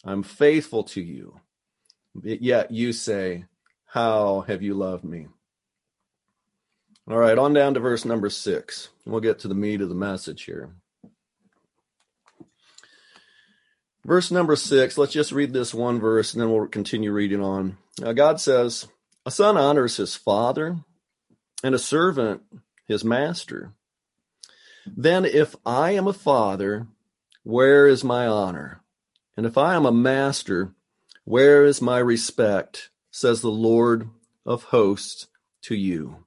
I'm 0.04 0.24
faithful 0.24 0.82
to 0.82 1.00
you. 1.00 1.40
Yet 2.20 2.72
you 2.72 2.92
say, 2.92 3.44
How 3.84 4.40
have 4.48 4.60
you 4.60 4.74
loved 4.74 5.04
me? 5.04 5.28
All 7.08 7.18
right, 7.18 7.38
on 7.38 7.52
down 7.52 7.74
to 7.74 7.80
verse 7.80 8.04
number 8.04 8.28
six. 8.28 8.88
We'll 9.04 9.20
get 9.20 9.38
to 9.40 9.48
the 9.48 9.54
meat 9.54 9.80
of 9.80 9.88
the 9.88 9.94
message 9.94 10.42
here. 10.42 10.70
Verse 14.04 14.30
number 14.30 14.56
six, 14.56 14.98
let's 14.98 15.12
just 15.12 15.32
read 15.32 15.52
this 15.52 15.72
one 15.72 16.00
verse 16.00 16.32
and 16.32 16.40
then 16.40 16.50
we'll 16.50 16.66
continue 16.66 17.12
reading 17.12 17.40
on. 17.40 17.78
Now, 18.00 18.12
God 18.12 18.40
says, 18.40 18.88
A 19.24 19.30
son 19.30 19.56
honors 19.56 19.96
his 19.96 20.16
father, 20.16 20.78
and 21.62 21.74
a 21.74 21.78
servant 21.78 22.42
his 22.86 23.04
master. 23.04 23.72
Then, 24.86 25.24
if 25.24 25.56
I 25.64 25.92
am 25.92 26.06
a 26.06 26.12
father, 26.12 26.86
where 27.42 27.86
is 27.86 28.04
my 28.04 28.26
honor? 28.26 28.80
And 29.36 29.46
if 29.46 29.58
I 29.58 29.74
am 29.74 29.86
a 29.86 29.92
master, 29.92 30.72
where 31.24 31.64
is 31.64 31.82
my 31.82 31.98
respect, 31.98 32.90
says 33.10 33.40
the 33.40 33.50
Lord 33.50 34.08
of 34.44 34.64
hosts 34.64 35.26
to 35.62 35.74
you, 35.74 36.25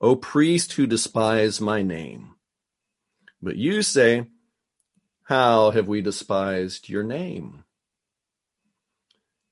O 0.00 0.14
priest 0.16 0.74
who 0.74 0.86
despise 0.86 1.60
my 1.60 1.82
name? 1.82 2.34
But 3.42 3.56
you 3.56 3.82
say, 3.82 4.26
How 5.24 5.70
have 5.70 5.88
we 5.88 6.00
despised 6.00 6.88
your 6.88 7.02
name? 7.02 7.64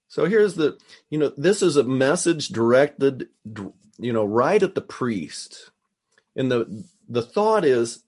So 0.09 0.25
here's 0.25 0.55
the, 0.55 0.79
you 1.11 1.19
know, 1.19 1.33
this 1.37 1.63
is 1.63 1.77
a 1.77 1.85
message 1.85 2.49
directed, 2.49 3.29
you 3.99 4.13
know, 4.13 4.25
right 4.25 4.63
at 4.63 4.75
the 4.75 4.81
priest. 4.81 5.71
And 6.35 6.51
the 6.51 6.85
the 7.09 7.23
thought 7.23 7.65
is, 7.65 8.03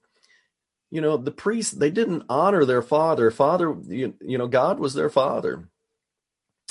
you 0.90 1.00
know, 1.00 1.16
the 1.16 1.30
priests 1.30 1.72
they 1.72 1.90
didn't 1.90 2.24
honor 2.28 2.64
their 2.64 2.82
father. 2.82 3.30
Father, 3.30 3.76
you, 3.88 4.14
you 4.20 4.38
know, 4.38 4.46
God 4.46 4.78
was 4.78 4.94
their 4.94 5.10
father. 5.10 5.68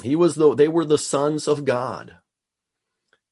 He 0.04 0.16
was 0.16 0.36
the 0.36 0.56
they 0.56 0.68
were 0.68 0.86
the 0.86 0.98
sons 0.98 1.48
of 1.48 1.66
God. 1.66 2.18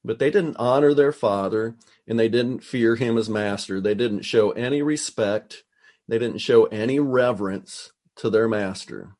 But 0.06 0.20
they 0.20 0.30
didn't 0.30 0.56
honor 0.56 0.94
their 0.94 1.12
father 1.12 1.74
and 2.06 2.18
they 2.18 2.28
didn't 2.28 2.62
fear 2.62 2.94
him 2.94 3.18
as 3.18 3.28
master. 3.28 3.80
They 3.80 3.94
didn't 3.94 4.22
show 4.22 4.52
any 4.52 4.80
respect. 4.80 5.64
They 6.06 6.18
didn't 6.18 6.38
show 6.38 6.66
any 6.66 7.00
reverence 7.00 7.92
to 8.16 8.30
their 8.30 8.48
master. 8.48 9.16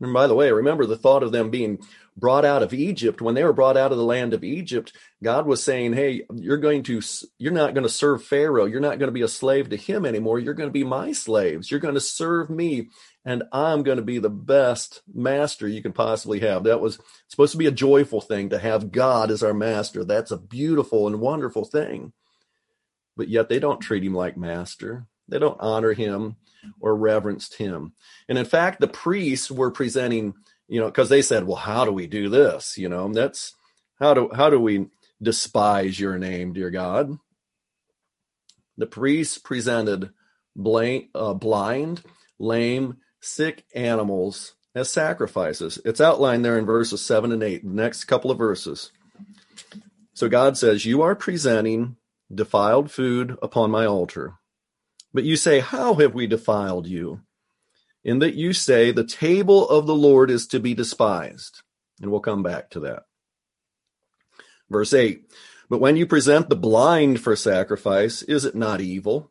And 0.00 0.14
by 0.14 0.26
the 0.26 0.34
way, 0.34 0.50
remember 0.50 0.86
the 0.86 0.96
thought 0.96 1.22
of 1.22 1.32
them 1.32 1.50
being 1.50 1.78
brought 2.18 2.44
out 2.44 2.62
of 2.62 2.74
Egypt. 2.74 3.20
When 3.20 3.34
they 3.34 3.44
were 3.44 3.52
brought 3.52 3.76
out 3.76 3.92
of 3.92 3.98
the 3.98 4.04
land 4.04 4.34
of 4.34 4.44
Egypt, 4.44 4.92
God 5.22 5.46
was 5.46 5.62
saying, 5.62 5.94
"Hey, 5.94 6.22
you're 6.34 6.58
going 6.58 6.82
to 6.84 7.00
you're 7.38 7.52
not 7.52 7.74
going 7.74 7.84
to 7.84 7.88
serve 7.88 8.24
Pharaoh. 8.24 8.66
You're 8.66 8.80
not 8.80 8.98
going 8.98 9.08
to 9.08 9.12
be 9.12 9.22
a 9.22 9.28
slave 9.28 9.70
to 9.70 9.76
him 9.76 10.04
anymore. 10.06 10.38
You're 10.38 10.54
going 10.54 10.68
to 10.68 10.72
be 10.72 10.84
my 10.84 11.12
slaves. 11.12 11.70
You're 11.70 11.80
going 11.80 11.94
to 11.94 12.00
serve 12.00 12.50
me 12.50 12.88
and 13.28 13.42
I'm 13.52 13.82
going 13.82 13.98
to 13.98 14.02
be 14.02 14.18
the 14.18 14.30
best 14.30 15.02
master 15.12 15.68
you 15.68 15.82
can 15.82 15.92
possibly 15.92 16.40
have. 16.40 16.64
That 16.64 16.80
was 16.80 16.98
supposed 17.28 17.52
to 17.52 17.58
be 17.58 17.66
a 17.66 17.70
joyful 17.70 18.22
thing 18.22 18.48
to 18.48 18.58
have 18.58 18.90
God 18.90 19.30
as 19.30 19.42
our 19.42 19.52
master. 19.52 20.02
That's 20.02 20.30
a 20.30 20.38
beautiful 20.38 21.06
and 21.06 21.20
wonderful 21.20 21.66
thing. 21.66 22.14
But 23.18 23.28
yet 23.28 23.50
they 23.50 23.58
don't 23.58 23.80
treat 23.80 24.02
him 24.02 24.14
like 24.14 24.38
master. 24.38 25.06
They 25.28 25.38
don't 25.38 25.60
honor 25.60 25.92
him 25.92 26.36
or 26.80 26.96
reverenced 26.96 27.56
him. 27.56 27.92
And 28.30 28.38
in 28.38 28.46
fact, 28.46 28.80
the 28.80 28.88
priests 28.88 29.50
were 29.50 29.70
presenting, 29.70 30.32
you 30.68 30.80
know, 30.80 30.86
because 30.86 31.08
they 31.08 31.22
said, 31.22 31.46
well, 31.46 31.56
how 31.56 31.84
do 31.84 31.92
we 31.92 32.06
do 32.06 32.28
this? 32.28 32.78
You 32.78 32.88
know, 32.88 33.12
that's 33.12 33.54
how 33.98 34.14
do 34.14 34.30
how 34.34 34.50
do 34.50 34.60
we 34.60 34.86
despise 35.20 35.98
your 35.98 36.18
name, 36.18 36.52
dear 36.52 36.70
God? 36.70 37.18
The 38.76 38.86
priests 38.86 39.38
presented 39.38 40.10
blind, 40.54 41.08
uh, 41.14 41.34
blind 41.34 42.02
lame, 42.38 42.98
sick 43.20 43.64
animals 43.74 44.54
as 44.74 44.90
sacrifices. 44.90 45.80
It's 45.84 46.00
outlined 46.00 46.44
there 46.44 46.58
in 46.58 46.66
verses 46.66 47.04
7 47.04 47.32
and 47.32 47.42
8, 47.42 47.64
the 47.64 47.70
next 47.70 48.04
couple 48.04 48.30
of 48.30 48.38
verses. 48.38 48.92
So 50.14 50.28
God 50.28 50.56
says, 50.56 50.84
You 50.84 51.02
are 51.02 51.14
presenting 51.14 51.96
defiled 52.32 52.90
food 52.90 53.36
upon 53.42 53.70
my 53.70 53.86
altar. 53.86 54.34
But 55.12 55.24
you 55.24 55.36
say, 55.36 55.60
How 55.60 55.94
have 55.94 56.14
we 56.14 56.26
defiled 56.26 56.86
you? 56.86 57.22
In 58.04 58.20
that 58.20 58.34
you 58.34 58.52
say, 58.52 58.90
The 58.90 59.04
table 59.04 59.68
of 59.68 59.86
the 59.86 59.94
Lord 59.94 60.30
is 60.30 60.46
to 60.48 60.60
be 60.60 60.74
despised. 60.74 61.62
And 62.00 62.10
we'll 62.10 62.20
come 62.20 62.42
back 62.42 62.70
to 62.70 62.80
that. 62.80 63.04
Verse 64.70 64.92
8 64.92 65.22
But 65.68 65.80
when 65.80 65.96
you 65.96 66.06
present 66.06 66.48
the 66.48 66.56
blind 66.56 67.20
for 67.20 67.34
sacrifice, 67.36 68.22
is 68.22 68.44
it 68.44 68.54
not 68.54 68.80
evil? 68.80 69.30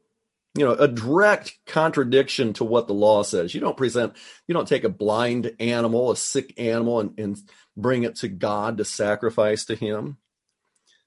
you 0.58 0.66
know 0.66 0.74
a 0.74 0.88
direct 0.88 1.58
contradiction 1.66 2.52
to 2.54 2.64
what 2.64 2.88
the 2.88 2.94
law 2.94 3.22
says 3.22 3.54
you 3.54 3.62
don't 3.62 3.78
present 3.78 4.14
you 4.48 4.54
don't 4.54 4.68
take 4.68 4.84
a 4.84 4.90
blind 4.90 5.54
animal 5.60 6.12
a 6.12 6.18
sick 6.18 6.54
animal 6.60 7.00
and, 7.00 7.20
and 7.20 7.38
bring 7.78 8.04
it 8.04 8.16
to 8.16 8.28
god 8.28 8.78
to 8.78 8.86
sacrifice 8.86 9.66
to 9.66 9.76
him 9.76 10.18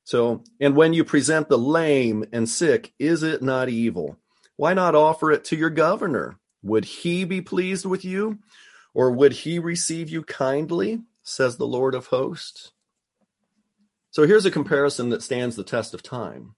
so 0.05 0.45
and 0.61 0.77
when 0.77 0.93
you 0.93 1.05
present 1.05 1.49
the 1.49 1.59
lame 1.59 2.25
and 2.33 2.49
sick 2.49 2.93
is 2.99 3.23
it 3.23 3.43
not 3.43 3.69
evil 3.69 4.17
why 4.57 4.73
not 4.73 4.95
offer 4.95 5.33
it 5.33 5.45
to 5.45 5.57
your 5.57 5.71
governor 5.71 6.39
would 6.63 6.85
he 6.85 7.25
be 7.25 7.41
pleased 7.41 7.87
with 7.87 8.05
you 8.05 8.39
or 8.95 9.11
would 9.11 9.33
he 9.33 9.59
receive 9.59 10.09
you 10.09 10.23
kindly 10.23 11.03
says 11.23 11.57
the 11.57 11.67
lord 11.67 11.95
of 11.95 12.07
hosts? 12.07 12.73
So 14.11 14.27
here's 14.27 14.45
a 14.45 14.51
comparison 14.51 15.11
that 15.11 15.23
stands 15.23 15.57
the 15.57 15.65
test 15.65 15.95
of 15.95 16.03
time. 16.03 16.55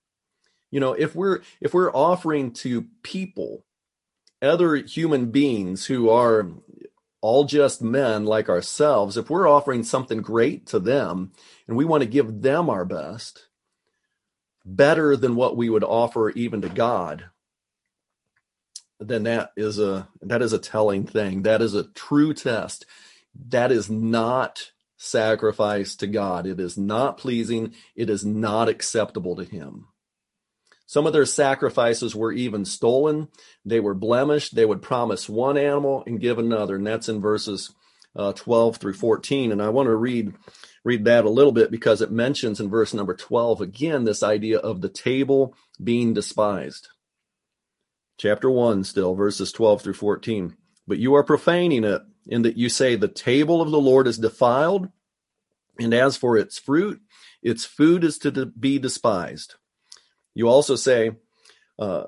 You 0.71 0.81
know, 0.81 0.95
if 0.95 1.15
we're 1.15 1.41
if 1.61 1.75
we're 1.75 1.93
offering 1.93 2.53
to 2.55 2.87
people, 3.03 3.65
other 4.41 4.77
human 4.77 5.31
beings 5.31 5.87
who 5.87 6.09
are 6.09 6.49
all 7.21 7.45
just 7.45 7.83
men 7.83 8.25
like 8.25 8.49
ourselves, 8.49 9.17
if 9.17 9.29
we're 9.29 9.47
offering 9.47 9.85
something 9.85 10.23
great 10.23 10.67
to 10.69 10.81
them 10.81 11.33
and 11.69 11.77
we 11.77 11.85
want 11.85 12.03
to 12.03 12.09
give 12.09 12.41
them 12.41 12.71
our 12.71 12.85
best, 12.87 13.49
better 14.65 15.15
than 15.15 15.37
what 15.37 15.57
we 15.57 15.69
would 15.69 15.85
offer 15.85 16.31
even 16.31 16.63
to 16.63 16.69
God, 16.69 17.27
then 19.09 19.25
that 19.25 19.53
is 19.57 19.79
a 19.79 20.09
that 20.23 20.43
is 20.43 20.53
a 20.53 20.59
telling 20.59 21.07
thing. 21.07 21.43
That 21.43 21.63
is 21.63 21.75
a 21.75 21.85
true 21.85 22.35
test. 22.35 22.87
That 23.49 23.73
is 23.73 23.91
not 23.91 24.73
sacrifice 24.97 25.97
to 25.97 26.07
God. 26.07 26.47
It 26.47 26.61
is 26.61 26.79
not 26.79 27.19
pleasing. 27.19 27.75
It 27.97 28.09
is 28.11 28.25
not 28.25 28.69
acceptable 28.69 29.37
to 29.37 29.45
him. 29.45 29.87
Some 30.87 31.07
of 31.07 31.13
their 31.13 31.27
sacrifices 31.27 32.15
were 32.15 32.33
even 32.33 32.65
stolen. 32.65 33.29
They 33.65 33.81
were 33.81 33.95
blemished. 33.95 34.55
They 34.55 34.67
would 34.67 34.83
promise 34.83 35.29
one 35.29 35.57
animal 35.57 36.05
and 36.07 36.21
give 36.21 36.39
another. 36.39 36.77
And 36.77 36.87
that's 36.87 37.09
in 37.09 37.21
verses 37.21 37.75
uh, 38.15 38.33
12 38.35 38.77
through 38.77 38.93
14. 38.95 39.53
And 39.53 39.63
I 39.63 39.71
want 39.71 39.87
to 39.87 39.97
read 39.97 40.35
read 40.85 41.05
that 41.05 41.25
a 41.25 41.31
little 41.31 41.53
bit 41.53 41.71
because 41.71 42.03
it 42.03 42.11
mentions 42.11 42.61
in 42.61 42.69
verse 42.69 42.93
number 42.93 43.15
12 43.15 43.61
again 43.61 44.05
this 44.05 44.23
idea 44.23 44.59
of 44.59 44.81
the 44.81 44.89
table 44.89 45.55
being 45.83 46.13
despised. 46.13 46.89
Chapter 48.19 48.51
1 48.51 48.85
still 48.85 49.15
verses 49.15 49.53
12 49.53 49.83
through 49.83 49.95
14. 49.95 50.57
But 50.87 50.99
you 50.99 51.15
are 51.15 51.25
profaning 51.25 51.85
it 51.85 52.03
in 52.27 52.43
that 52.43 52.57
you 52.57 52.69
say 52.69 52.97
the 52.97 53.09
table 53.09 53.61
of 53.61 53.71
the 53.71 53.81
Lord 53.81 54.07
is 54.07 54.19
defiled 54.19 54.89
and 55.81 55.95
as 55.95 56.17
for 56.17 56.37
its 56.37 56.59
fruit 56.59 57.01
its 57.43 57.65
food 57.65 58.05
is 58.05 58.19
to 58.19 58.47
be 58.47 58.79
despised. 58.79 59.57
You 60.35 60.49
also 60.49 60.77
say 60.77 61.13
uh, 61.79 62.05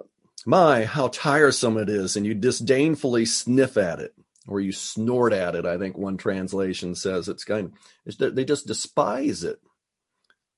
my 0.46 0.84
how 0.84 1.08
tiresome 1.08 1.76
it 1.76 1.88
is 1.88 2.16
and 2.16 2.24
you 2.24 2.34
disdainfully 2.34 3.26
sniff 3.26 3.76
at 3.76 4.00
it 4.00 4.14
or 4.46 4.60
you 4.60 4.72
snort 4.72 5.32
at 5.32 5.54
it. 5.54 5.66
I 5.66 5.76
think 5.78 5.98
one 5.98 6.16
translation 6.16 6.94
says 6.94 7.28
it's 7.28 7.44
kind 7.44 7.72
of, 8.06 8.34
they 8.34 8.44
just 8.44 8.66
despise 8.66 9.42
it. 9.42 9.60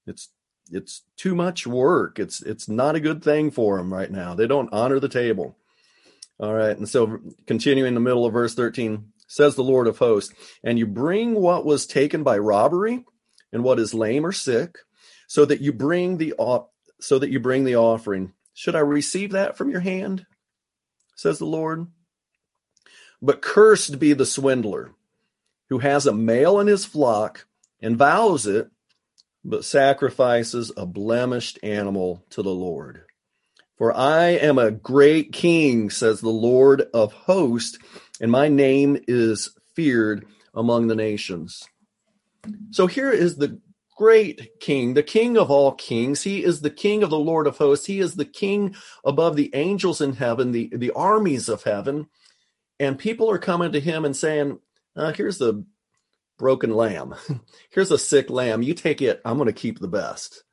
It's 0.07 0.29
it's 0.71 1.03
too 1.17 1.35
much 1.35 1.67
work. 1.67 2.19
It's 2.19 2.43
it's 2.43 2.69
not 2.69 2.97
a 2.97 3.01
good 3.01 3.23
thing 3.23 3.51
for 3.51 3.79
them 3.79 3.93
right 3.93 4.11
now. 4.11 4.35
They 4.35 4.47
don't 4.47 4.73
honor 4.73 5.01
the 5.01 5.09
table. 5.09 5.57
All 6.39 6.55
right, 6.55 6.77
and 6.77 6.89
so 6.89 7.19
continuing 7.47 7.89
in 7.89 7.95
the 7.95 8.01
middle 8.01 8.27
of 8.27 8.33
verse 8.33 8.55
13 8.55 9.13
says 9.27 9.55
the 9.55 9.65
Lord 9.65 9.87
of 9.87 9.99
hosts, 9.99 10.35
and 10.63 10.79
you 10.79 10.87
bring 10.87 11.35
what 11.35 11.65
was 11.65 11.87
taken 11.87 12.23
by 12.23 12.39
robbery 12.39 13.05
and 13.53 13.65
what 13.65 13.79
is 13.79 13.95
lame 13.95 14.27
or 14.27 14.33
sick, 14.33 14.79
so 15.27 15.45
that 15.47 15.61
you 15.61 15.73
bring 15.73 16.19
the 16.19 16.35
so 17.01 17.19
that 17.19 17.31
you 17.31 17.41
bring 17.41 17.65
the 17.65 17.77
offering. 17.77 18.33
Should 18.55 18.77
I 18.77 18.81
receive 18.81 19.33
that 19.33 19.57
from 19.57 19.71
your 19.71 19.81
hand? 19.81 20.27
Says 21.15 21.39
the 21.39 21.47
Lord. 21.47 21.87
But 23.23 23.43
cursed 23.43 23.99
be 23.99 24.13
the 24.13 24.27
swindler 24.27 24.93
who 25.69 25.79
has 25.79 26.07
a 26.07 26.13
male 26.13 26.61
in 26.61 26.67
his 26.67 26.85
flock 26.85 27.47
and 27.81 27.97
vows 27.97 28.47
it, 28.47 28.71
but 29.49 29.65
sacrifices 29.65 30.73
a 30.77 30.85
blemished 30.85 31.59
animal 31.63 32.25
to 32.31 32.43
the 32.43 32.55
Lord. 32.55 33.03
For 33.79 33.97
I 33.97 34.29
am 34.29 34.59
a 34.59 34.71
great 34.71 35.33
king, 35.33 35.91
says 35.91 36.21
the 36.21 36.29
Lord 36.29 36.83
of 36.95 37.13
hosts, 37.13 37.79
and 38.21 38.31
my 38.31 38.49
name 38.49 38.99
is 39.07 39.51
feared 39.75 40.27
among 40.55 40.89
the 40.89 40.95
nations. 40.95 41.63
So 42.71 42.87
here 42.87 43.11
is 43.11 43.37
the 43.37 43.61
great 43.97 44.61
king, 44.61 44.95
the 44.95 45.03
king 45.03 45.37
of 45.37 45.51
all 45.51 45.73
kings. 45.73 46.23
He 46.23 46.43
is 46.43 46.61
the 46.61 46.71
king 46.71 47.03
of 47.03 47.11
the 47.11 47.19
Lord 47.19 47.47
of 47.47 47.59
hosts. 47.59 47.87
He 47.87 48.01
is 48.01 48.15
the 48.15 48.25
king 48.25 48.75
above 49.05 49.37
the 49.37 49.51
angels 49.55 50.01
in 50.01 50.15
heaven, 50.15 50.53
the, 50.53 50.71
the 50.75 50.91
armies 50.93 51.49
of 51.49 51.63
heaven 51.63 52.09
and 52.79 52.99
people 52.99 53.31
are 53.31 53.39
coming 53.39 53.73
to 53.73 53.81
him 53.81 54.05
and 54.05 54.17
saying, 54.17 54.59
uh, 54.95 55.13
"Here's 55.13 55.39
the 55.39 55.65
broken 56.39 56.75
lamb. 56.75 57.15
Here's 57.71 57.91
a 57.91 57.99
sick 57.99 58.31
lamb. 58.31 58.63
You 58.63 58.75
take 58.75 59.03
it. 59.03 59.21
I'm 59.25 59.37
going 59.37 59.47
to 59.47 59.53
keep 59.53 59.79
the 59.79 59.89
best." 59.89 60.45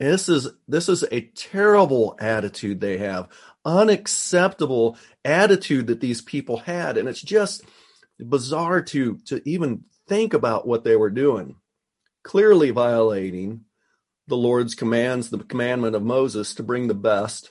And 0.00 0.10
this 0.10 0.28
is 0.28 0.48
this 0.66 0.88
is 0.88 1.04
a 1.12 1.30
terrible 1.36 2.16
attitude 2.18 2.80
they 2.80 2.98
have, 2.98 3.28
unacceptable 3.64 4.98
attitude 5.24 5.86
that 5.86 6.00
these 6.00 6.20
people 6.20 6.58
had, 6.58 6.96
and 6.96 7.08
it's 7.08 7.22
just 7.22 7.62
bizarre 8.18 8.82
to 8.82 9.18
to 9.26 9.40
even 9.48 9.84
think 10.08 10.34
about 10.34 10.66
what 10.66 10.84
they 10.84 10.96
were 10.96 11.10
doing. 11.10 11.56
Clearly 12.24 12.70
violating 12.70 13.64
the 14.26 14.36
Lord's 14.36 14.74
commands, 14.74 15.30
the 15.30 15.38
commandment 15.38 15.96
of 15.96 16.02
Moses 16.02 16.54
to 16.54 16.62
bring 16.62 16.88
the 16.88 16.94
best 16.94 17.50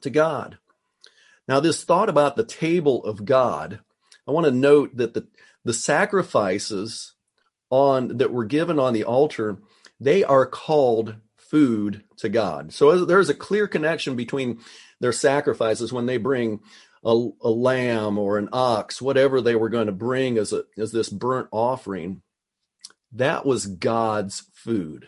to 0.00 0.10
God. 0.10 0.58
Now, 1.48 1.60
this 1.60 1.84
thought 1.84 2.08
about 2.08 2.36
the 2.36 2.44
table 2.44 3.04
of 3.04 3.24
God, 3.24 3.80
I 4.26 4.30
want 4.30 4.46
to 4.46 4.52
note 4.52 4.96
that 4.96 5.14
the, 5.14 5.26
the 5.64 5.72
sacrifices 5.72 7.14
on 7.70 8.18
that 8.18 8.32
were 8.32 8.44
given 8.44 8.78
on 8.78 8.92
the 8.92 9.04
altar, 9.04 9.58
they 10.00 10.24
are 10.24 10.46
called 10.46 11.16
food 11.36 12.04
to 12.16 12.28
God. 12.28 12.72
So 12.72 13.04
there's 13.04 13.28
a 13.28 13.34
clear 13.34 13.68
connection 13.68 14.16
between 14.16 14.60
their 15.00 15.12
sacrifices 15.12 15.92
when 15.92 16.06
they 16.06 16.16
bring 16.16 16.60
a, 17.04 17.28
a 17.42 17.50
lamb 17.50 18.18
or 18.18 18.38
an 18.38 18.48
ox, 18.52 19.02
whatever 19.02 19.40
they 19.40 19.54
were 19.54 19.68
going 19.68 19.86
to 19.86 19.92
bring 19.92 20.38
as 20.38 20.52
a 20.52 20.64
as 20.78 20.92
this 20.92 21.08
burnt 21.08 21.48
offering. 21.50 22.22
That 23.12 23.44
was 23.44 23.66
God's 23.66 24.44
food. 24.54 25.06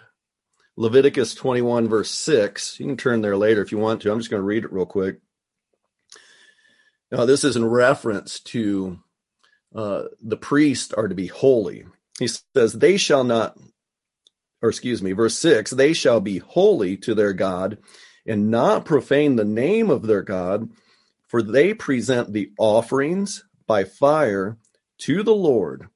Leviticus 0.76 1.34
21 1.34 1.88
verse 1.88 2.10
6. 2.10 2.80
You 2.80 2.86
can 2.86 2.96
turn 2.96 3.22
there 3.22 3.36
later 3.36 3.62
if 3.62 3.72
you 3.72 3.78
want 3.78 4.02
to. 4.02 4.12
I'm 4.12 4.18
just 4.18 4.30
going 4.30 4.40
to 4.40 4.46
read 4.46 4.64
it 4.64 4.72
real 4.72 4.86
quick. 4.86 5.20
Now, 7.10 7.24
this 7.26 7.44
is 7.44 7.56
in 7.56 7.64
reference 7.64 8.40
to 8.40 8.98
uh, 9.74 10.04
the 10.22 10.36
priests 10.36 10.92
are 10.92 11.08
to 11.08 11.14
be 11.14 11.26
holy. 11.26 11.84
He 12.18 12.28
says, 12.28 12.74
They 12.74 12.96
shall 12.96 13.24
not, 13.24 13.58
or 14.62 14.68
excuse 14.68 15.02
me, 15.02 15.12
verse 15.12 15.36
6 15.38 15.72
they 15.72 15.92
shall 15.92 16.20
be 16.20 16.38
holy 16.38 16.96
to 16.98 17.14
their 17.14 17.32
God 17.32 17.78
and 18.26 18.50
not 18.50 18.84
profane 18.84 19.36
the 19.36 19.44
name 19.44 19.90
of 19.90 20.06
their 20.06 20.22
God, 20.22 20.70
for 21.28 21.42
they 21.42 21.74
present 21.74 22.32
the 22.32 22.50
offerings 22.58 23.44
by 23.66 23.84
fire 23.84 24.58
to 24.98 25.22
the 25.22 25.34
Lord, 25.34 25.88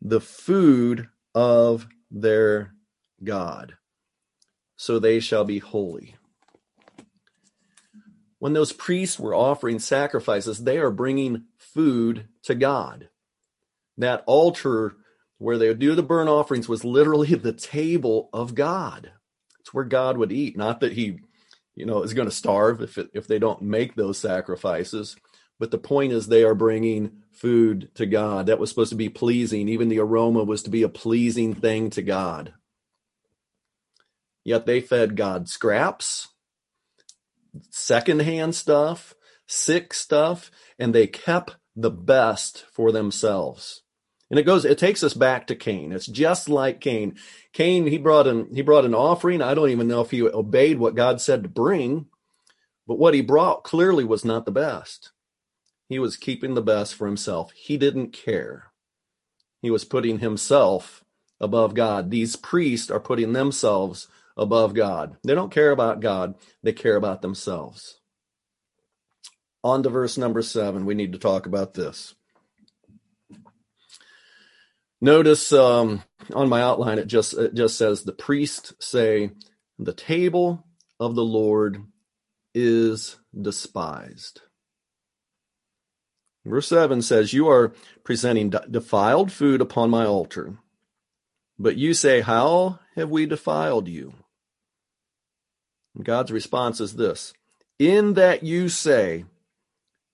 the 0.00 0.20
food 0.20 1.08
of 1.34 1.86
their 2.10 2.72
God. 3.22 3.74
So 4.76 4.98
they 4.98 5.20
shall 5.20 5.44
be 5.44 5.58
holy 5.58 6.16
when 8.38 8.52
those 8.52 8.72
priests 8.72 9.18
were 9.18 9.34
offering 9.34 9.78
sacrifices, 9.78 10.64
they 10.64 10.78
are 10.78 10.90
bringing 10.90 11.44
food 11.58 12.28
to 12.44 12.54
God. 12.54 13.08
That 13.98 14.22
altar 14.26 14.96
where 15.38 15.58
they 15.58 15.68
would 15.68 15.78
do 15.78 15.94
the 15.94 16.02
burnt 16.02 16.28
offerings 16.28 16.68
was 16.68 16.84
literally 16.84 17.34
the 17.34 17.52
table 17.52 18.30
of 18.32 18.54
God. 18.54 19.10
It's 19.60 19.74
where 19.74 19.84
God 19.84 20.18
would 20.18 20.32
eat. 20.32 20.56
Not 20.56 20.80
that 20.80 20.92
he, 20.92 21.20
you 21.74 21.86
know, 21.86 22.02
is 22.02 22.14
going 22.14 22.28
to 22.28 22.34
starve 22.34 22.80
if 22.80 22.98
it, 22.98 23.10
if 23.12 23.26
they 23.26 23.38
don't 23.38 23.62
make 23.62 23.94
those 23.94 24.18
sacrifices, 24.18 25.16
but 25.58 25.70
the 25.70 25.78
point 25.78 26.12
is 26.12 26.26
they 26.26 26.44
are 26.44 26.54
bringing 26.54 27.22
food 27.32 27.90
to 27.94 28.06
God. 28.06 28.46
That 28.46 28.58
was 28.58 28.70
supposed 28.70 28.90
to 28.90 28.96
be 28.96 29.08
pleasing. 29.08 29.68
Even 29.68 29.88
the 29.88 30.00
aroma 30.00 30.44
was 30.44 30.62
to 30.64 30.70
be 30.70 30.82
a 30.82 30.88
pleasing 30.88 31.54
thing 31.54 31.90
to 31.90 32.02
God. 32.02 32.54
Yet 34.44 34.66
they 34.66 34.80
fed 34.80 35.16
God 35.16 35.48
scraps 35.48 36.28
secondhand 37.70 38.54
stuff, 38.54 39.14
sick 39.46 39.94
stuff, 39.94 40.50
and 40.78 40.94
they 40.94 41.06
kept 41.06 41.56
the 41.74 41.90
best 41.90 42.64
for 42.72 42.92
themselves. 42.92 43.82
And 44.30 44.40
it 44.40 44.44
goes, 44.44 44.64
it 44.64 44.78
takes 44.78 45.02
us 45.04 45.14
back 45.14 45.46
to 45.46 45.54
Cain. 45.54 45.92
It's 45.92 46.06
just 46.06 46.48
like 46.48 46.80
Cain. 46.80 47.16
Cain, 47.52 47.86
he 47.86 47.98
brought 47.98 48.26
an 48.26 48.48
he 48.52 48.62
brought 48.62 48.84
an 48.84 48.94
offering. 48.94 49.40
I 49.40 49.54
don't 49.54 49.70
even 49.70 49.88
know 49.88 50.00
if 50.00 50.10
he 50.10 50.22
obeyed 50.22 50.78
what 50.78 50.96
God 50.96 51.20
said 51.20 51.42
to 51.44 51.48
bring, 51.48 52.06
but 52.86 52.98
what 52.98 53.14
he 53.14 53.20
brought 53.20 53.64
clearly 53.64 54.04
was 54.04 54.24
not 54.24 54.44
the 54.44 54.50
best. 54.50 55.12
He 55.88 55.98
was 56.00 56.16
keeping 56.16 56.54
the 56.54 56.62
best 56.62 56.94
for 56.94 57.06
himself. 57.06 57.52
He 57.52 57.76
didn't 57.76 58.12
care. 58.12 58.72
He 59.62 59.70
was 59.70 59.84
putting 59.84 60.18
himself 60.18 61.04
above 61.40 61.74
God. 61.74 62.10
These 62.10 62.36
priests 62.36 62.90
are 62.90 63.00
putting 63.00 63.32
themselves 63.32 64.08
above 64.36 64.74
God. 64.74 65.16
They 65.22 65.34
don't 65.34 65.52
care 65.52 65.70
about 65.70 66.00
God, 66.00 66.34
they 66.62 66.72
care 66.72 66.96
about 66.96 67.22
themselves. 67.22 68.00
On 69.62 69.82
to 69.82 69.88
verse 69.88 70.18
number 70.18 70.42
seven, 70.42 70.84
we 70.86 70.94
need 70.94 71.12
to 71.12 71.18
talk 71.18 71.46
about 71.46 71.74
this. 71.74 72.14
Notice 75.06 75.52
um, 75.52 76.02
on 76.34 76.48
my 76.48 76.60
outline, 76.60 76.98
it 76.98 77.06
just 77.06 77.32
it 77.34 77.54
just 77.54 77.78
says 77.78 78.02
the 78.02 78.12
priests 78.12 78.74
say, 78.80 79.30
"The 79.78 79.92
table 79.92 80.66
of 80.98 81.14
the 81.14 81.24
Lord 81.24 81.84
is 82.52 83.16
despised." 83.40 84.40
Verse 86.44 86.66
7 86.68 87.02
says, 87.02 87.32
You 87.32 87.48
are 87.48 87.72
presenting 88.02 88.50
defiled 88.50 89.30
food 89.30 89.60
upon 89.60 89.90
my 89.90 90.06
altar. 90.06 90.58
But 91.56 91.76
you 91.76 91.94
say, 91.94 92.20
How 92.20 92.80
have 92.96 93.10
we 93.10 93.26
defiled 93.26 93.86
you? 93.86 94.14
God's 96.02 96.32
response 96.32 96.80
is 96.80 96.94
this 96.94 97.32
In 97.78 98.14
that 98.14 98.42
you 98.42 98.68
say, 98.68 99.24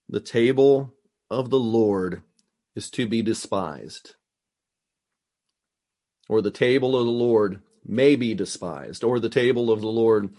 the 0.07 0.21
table 0.21 0.93
of 1.31 1.49
the 1.49 1.59
Lord 1.59 2.23
is 2.75 2.91
to 2.91 3.07
be 3.07 3.23
despised, 3.23 4.17
or 6.29 6.41
the 6.41 6.51
table 6.51 6.99
of 6.99 7.07
the 7.07 7.13
Lord 7.13 7.63
may 7.85 8.17
be 8.17 8.35
despised, 8.35 9.05
or 9.05 9.19
the 9.19 9.29
table 9.29 9.71
of 9.71 9.81
the 9.81 9.89
Lord 9.89 10.31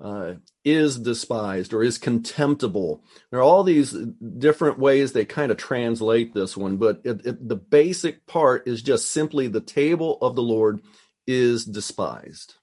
uh, 0.00 0.34
is 0.64 0.98
despised 0.98 1.72
or 1.72 1.82
is 1.82 1.98
contemptible. 1.98 3.02
There 3.30 3.40
are 3.40 3.42
all 3.42 3.62
these 3.62 3.92
different 3.92 4.78
ways 4.78 5.12
they 5.12 5.24
kind 5.24 5.50
of 5.50 5.56
translate 5.56 6.34
this 6.34 6.56
one, 6.56 6.76
but 6.76 7.00
it, 7.04 7.24
it, 7.24 7.48
the 7.48 7.56
basic 7.56 8.26
part 8.26 8.66
is 8.66 8.82
just 8.82 9.10
simply 9.10 9.48
the 9.48 9.60
table 9.60 10.18
of 10.20 10.34
the 10.34 10.42
Lord 10.42 10.80
is 11.26 11.64
despised. 11.64 12.54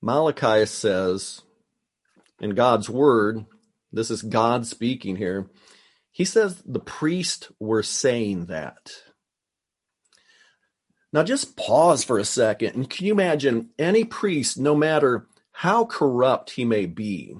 Malachi 0.00 0.64
says 0.64 1.42
in 2.40 2.50
God's 2.50 2.88
word, 2.88 3.44
this 3.92 4.10
is 4.10 4.22
God 4.22 4.66
speaking 4.66 5.16
here. 5.16 5.50
He 6.18 6.24
says 6.24 6.60
the 6.66 6.80
priests 6.80 7.48
were 7.60 7.84
saying 7.84 8.46
that. 8.46 8.90
Now 11.12 11.22
just 11.22 11.56
pause 11.56 12.02
for 12.02 12.18
a 12.18 12.24
second 12.24 12.74
and 12.74 12.90
can 12.90 13.06
you 13.06 13.12
imagine 13.12 13.70
any 13.78 14.02
priest, 14.02 14.58
no 14.58 14.74
matter 14.74 15.28
how 15.52 15.84
corrupt 15.84 16.50
he 16.50 16.64
may 16.64 16.86
be, 16.86 17.36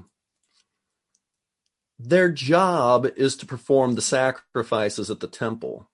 their 1.99 2.31
job 2.31 3.05
is 3.17 3.37
to 3.39 3.47
perform 3.47 3.97
the 3.97 4.01
sacrifices 4.01 5.11
at 5.11 5.19
the 5.19 5.27
temple. 5.27 5.91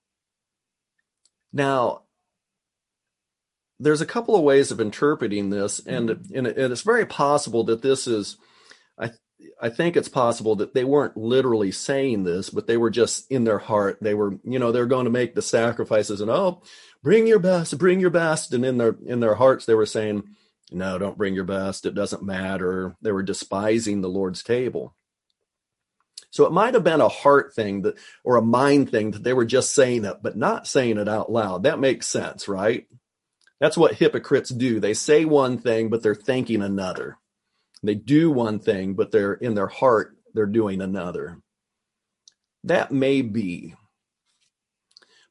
Now, 1.55 2.03
there's 3.81 4.03
a 4.03 4.07
couple 4.07 4.37
of 4.37 4.42
ways 4.42 4.70
of 4.70 4.79
interpreting 4.79 5.49
this, 5.49 5.81
and, 5.87 6.11
and 6.11 6.47
it's 6.47 6.83
very 6.83 7.07
possible 7.07 7.64
that 7.64 7.81
this 7.81 8.07
is, 8.07 8.37
I, 8.99 9.12
I 9.61 9.68
think 9.68 9.97
it's 9.97 10.09
possible 10.09 10.57
that 10.57 10.75
they 10.75 10.85
weren't 10.85 11.16
literally 11.16 11.73
saying 11.73 12.25
this, 12.25 12.51
but 12.51 12.66
they 12.66 12.77
were 12.77 12.90
just 12.90 13.31
in 13.31 13.44
their 13.44 13.59
heart. 13.59 13.99
They 14.01 14.14
were, 14.14 14.38
you 14.44 14.59
know, 14.59 14.73
they're 14.73 14.87
going 14.87 15.05
to 15.05 15.11
make 15.11 15.35
the 15.35 15.42
sacrifices, 15.42 16.20
and 16.20 16.31
oh, 16.31 16.62
bring 17.03 17.27
your 17.27 17.38
best, 17.38 17.77
bring 17.79 18.01
your 18.01 18.11
best, 18.11 18.53
and 18.53 18.64
in 18.64 18.79
their 18.79 18.97
in 19.05 19.20
their 19.20 19.35
hearts 19.35 19.66
they 19.66 19.75
were 19.75 19.87
saying, 19.87 20.25
no, 20.70 20.99
don't 20.99 21.18
bring 21.18 21.35
your 21.35 21.44
best. 21.44 21.87
It 21.87 21.94
doesn't 21.94 22.23
matter. 22.23 22.97
They 23.03 23.12
were 23.12 23.23
despising 23.23 24.01
the 24.01 24.09
Lord's 24.09 24.42
table. 24.42 24.94
So 26.31 26.47
it 26.47 26.53
might 26.53 26.75
have 26.75 26.83
been 26.83 27.01
a 27.01 27.09
heart 27.09 27.55
thing 27.55 27.83
that, 27.83 27.97
or 28.25 28.37
a 28.37 28.42
mind 28.42 28.90
thing 28.90 29.12
that 29.12 29.23
they 29.23 29.33
were 29.33 29.44
just 29.44 29.73
saying 29.73 30.05
it, 30.05 30.16
but 30.20 30.37
not 30.37 30.66
saying 30.66 30.99
it 30.99 31.09
out 31.09 31.31
loud. 31.31 31.62
That 31.62 31.79
makes 31.79 32.09
sense, 32.09 32.49
right? 32.49 32.88
That's 33.61 33.77
what 33.77 33.94
hypocrites 33.94 34.51
do. 34.51 34.81
They 34.81 34.94
say 34.94 35.25
one 35.25 35.59
thing, 35.59 35.90
but 35.90 36.03
they're 36.03 36.14
thinking 36.16 36.61
another. 36.61 37.18
They 37.85 37.94
do 37.94 38.31
one 38.31 38.61
thing, 38.61 38.94
but 38.94 39.12
they're 39.12 39.35
in 39.35 39.55
their 39.55 39.66
heart, 39.66 40.16
they're 40.33 40.47
doing 40.47 40.81
another. 40.81 41.38
That 42.64 42.90
may 42.90 43.20
be. 43.20 43.75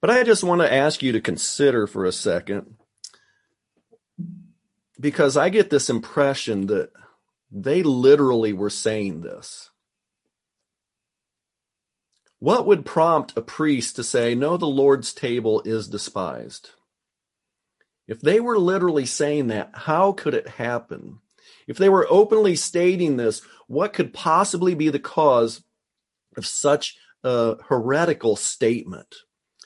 But 0.01 0.11
I 0.11 0.23
just 0.23 0.43
want 0.43 0.61
to 0.61 0.71
ask 0.71 1.01
you 1.01 1.13
to 1.13 1.21
consider 1.21 1.87
for 1.87 2.05
a 2.05 2.11
second, 2.11 2.75
because 4.99 5.35
I 5.35 5.49
get 5.49 5.71
this 5.71 5.89
impression 5.89 6.67
that 6.67 6.91
they 7.51 7.81
literally 7.81 8.53
were 8.53 8.69
saying 8.69 9.21
this. 9.21 9.71
What 12.37 12.67
would 12.67 12.85
prompt 12.85 13.35
a 13.35 13.41
priest 13.41 13.95
to 13.95 14.03
say, 14.03 14.35
No, 14.35 14.57
the 14.57 14.67
Lord's 14.67 15.13
table 15.13 15.63
is 15.65 15.87
despised? 15.87 16.71
If 18.07 18.19
they 18.19 18.39
were 18.39 18.59
literally 18.59 19.05
saying 19.05 19.47
that, 19.47 19.71
how 19.73 20.11
could 20.11 20.33
it 20.35 20.47
happen? 20.49 21.19
If 21.67 21.77
they 21.77 21.89
were 21.89 22.07
openly 22.09 22.55
stating 22.55 23.17
this, 23.17 23.41
what 23.67 23.93
could 23.93 24.13
possibly 24.13 24.75
be 24.75 24.89
the 24.89 24.99
cause 24.99 25.63
of 26.37 26.45
such 26.45 26.97
a 27.23 27.55
heretical 27.67 28.35
statement? 28.35 29.15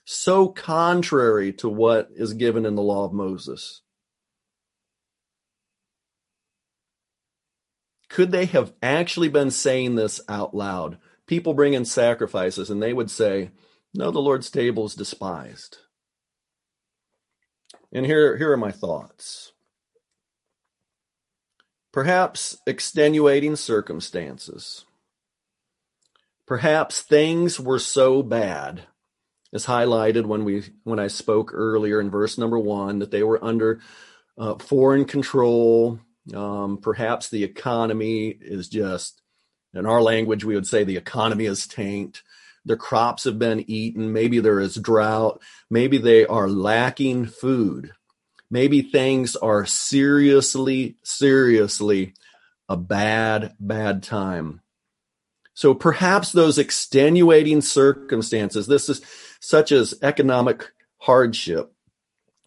So 0.06 0.48
contrary 0.48 1.54
to 1.54 1.68
what 1.70 2.10
is 2.16 2.34
given 2.34 2.66
in 2.66 2.76
the 2.76 2.82
law 2.82 3.06
of 3.06 3.14
Moses. 3.14 3.82
Could 8.10 8.32
they 8.32 8.46
have 8.46 8.74
actually 8.82 9.28
been 9.28 9.52
saying 9.52 9.96
this 9.96 10.22
out 10.30 10.56
loud? 10.56 10.98
people 11.28 11.54
bring 11.54 11.74
in 11.74 11.86
sacrifices 11.86 12.70
and 12.70 12.82
they 12.82 12.94
would 12.94 13.12
say, 13.12 13.52
No, 13.94 14.10
the 14.10 14.20
Lord's 14.20 14.50
table 14.50 14.86
is 14.86 14.96
despised. 14.96 15.78
And 17.92 18.06
here, 18.06 18.38
here 18.38 18.52
are 18.52 18.58
my 18.58 18.72
thoughts. 18.72 19.54
Perhaps 21.98 22.62
extenuating 22.68 23.56
circumstances. 23.56 24.86
Perhaps 26.46 27.02
things 27.02 27.60
were 27.60 27.80
so 27.80 28.22
bad, 28.22 28.84
as 29.52 29.66
highlighted 29.66 30.28
when 30.28 30.46
we 30.46 30.62
when 30.84 31.00
I 31.00 31.08
spoke 31.08 31.50
earlier 31.56 32.00
in 32.00 32.12
verse 32.12 32.38
number 32.38 32.60
one, 32.60 33.00
that 33.00 33.10
they 33.10 33.24
were 33.24 33.44
under 33.44 33.82
uh, 34.38 34.60
foreign 34.60 35.06
control. 35.06 36.00
Um, 36.36 36.78
perhaps 36.78 37.30
the 37.30 37.44
economy 37.44 38.28
is 38.28 38.70
just 38.70 39.24
in 39.74 39.88
our 39.88 40.04
language, 40.04 40.44
we 40.44 40.54
would 40.54 40.68
say 40.68 40.84
the 40.84 40.98
economy 40.98 41.46
is 41.46 41.66
tanked. 41.66 42.22
Their 42.64 42.78
crops 42.78 43.24
have 43.24 43.40
been 43.40 43.66
eaten. 43.68 44.14
Maybe 44.14 44.38
there 44.38 44.60
is 44.60 44.76
drought. 44.76 45.42
Maybe 45.68 45.98
they 45.98 46.28
are 46.28 46.48
lacking 46.48 47.26
food. 47.26 47.94
Maybe 48.50 48.82
things 48.82 49.36
are 49.36 49.66
seriously, 49.66 50.98
seriously 51.04 52.14
a 52.70 52.78
bad, 52.78 53.56
bad 53.60 54.04
time. 54.04 54.62
So 55.54 55.74
perhaps 55.74 56.32
those 56.32 56.58
extenuating 56.58 57.62
circumstances, 57.62 58.68
this 58.68 58.90
is 58.90 59.02
such 59.40 59.72
as 59.72 59.96
economic 60.02 60.72
hardship. 60.98 61.74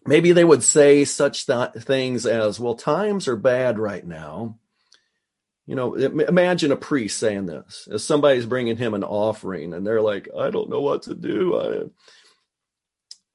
Maybe 0.05 0.31
they 0.31 0.43
would 0.43 0.63
say 0.63 1.05
such 1.05 1.45
th- 1.45 1.73
things 1.73 2.25
as, 2.25 2.59
well, 2.59 2.75
times 2.75 3.27
are 3.27 3.35
bad 3.35 3.77
right 3.77 4.05
now. 4.05 4.57
You 5.67 5.75
know, 5.75 5.93
imagine 5.93 6.71
a 6.71 6.75
priest 6.75 7.19
saying 7.19 7.45
this 7.45 7.87
as 7.91 8.03
somebody's 8.03 8.47
bringing 8.47 8.77
him 8.77 8.93
an 8.93 9.03
offering 9.03 9.73
and 9.73 9.85
they're 9.85 10.01
like, 10.01 10.27
I 10.37 10.49
don't 10.49 10.69
know 10.69 10.81
what 10.81 11.03
to 11.03 11.13
do. 11.13 11.59
I... 11.59 11.89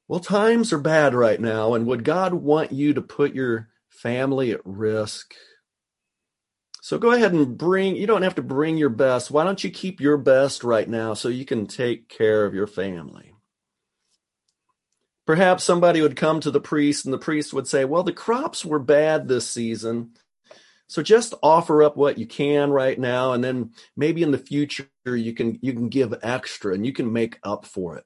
Well, 0.09 0.21
times 0.21 0.73
are 0.73 0.79
bad 0.79 1.15
right 1.15 1.41
now. 1.41 1.75
And 1.75 1.87
would 1.87 2.05
God 2.05 2.35
want 2.35 2.73
you 2.73 2.95
to 2.95 3.03
put 3.03 3.35
your 3.35 3.69
family 3.89 4.53
at 4.53 4.61
risk? 4.65 5.35
So 6.81 6.99
go 6.99 7.11
ahead 7.11 7.33
and 7.33 7.59
bring, 7.59 7.97
you 7.97 8.07
don't 8.07 8.23
have 8.23 8.37
to 8.37 8.43
bring 8.43 8.77
your 8.77 8.91
best. 8.91 9.31
Why 9.31 9.43
don't 9.43 9.65
you 9.65 9.71
keep 9.71 10.01
your 10.01 10.17
best 10.17 10.63
right 10.63 10.89
now 10.89 11.15
so 11.15 11.29
you 11.29 11.45
can 11.45 11.67
take 11.67 12.09
care 12.09 12.45
of 12.45 12.55
your 12.55 12.69
family? 12.69 13.35
Perhaps 15.27 15.65
somebody 15.65 16.01
would 16.01 16.15
come 16.15 16.39
to 16.39 16.53
the 16.53 16.61
priest 16.61 17.05
and 17.05 17.13
the 17.13 17.19
priest 17.19 17.53
would 17.53 17.67
say, 17.67 17.85
Well, 17.85 18.05
the 18.05 18.13
crops 18.13 18.65
were 18.65 18.79
bad 18.79 19.27
this 19.27 19.51
season. 19.51 20.13
So 20.87 21.03
just 21.03 21.35
offer 21.43 21.83
up 21.83 21.97
what 21.97 22.17
you 22.17 22.27
can 22.27 22.71
right 22.71 22.97
now, 22.97 23.33
and 23.33 23.43
then 23.43 23.73
maybe 23.97 24.23
in 24.23 24.31
the 24.31 24.39
future 24.39 24.87
you 25.05 25.35
can 25.35 25.59
you 25.61 25.73
can 25.73 25.89
give 25.89 26.15
extra 26.23 26.75
and 26.75 26.87
you 26.87 26.93
can 26.93 27.13
make 27.13 27.41
up 27.43 27.67
for 27.67 27.97
it. 27.97 28.05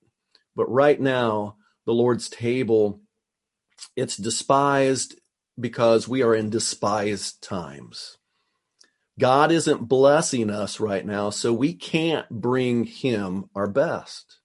But 0.57 0.71
right 0.71 0.99
now, 0.99 1.57
the 1.87 1.93
Lord's 1.93 2.29
table, 2.29 3.01
it's 3.97 4.17
despised 4.17 5.21
because 5.59 6.09
we 6.09 6.23
are 6.23 6.35
in 6.35 6.51
despised 6.51 7.43
times. 7.43 8.19
God 9.19 9.53
isn't 9.53 9.89
blessing 9.89 10.49
us 10.51 10.81
right 10.81 11.05
now, 11.05 11.31
so 11.31 11.53
we 11.53 11.75
can't 11.75 12.29
bring 12.31 12.85
him 12.85 13.51
our 13.55 13.69
best. 13.69 14.39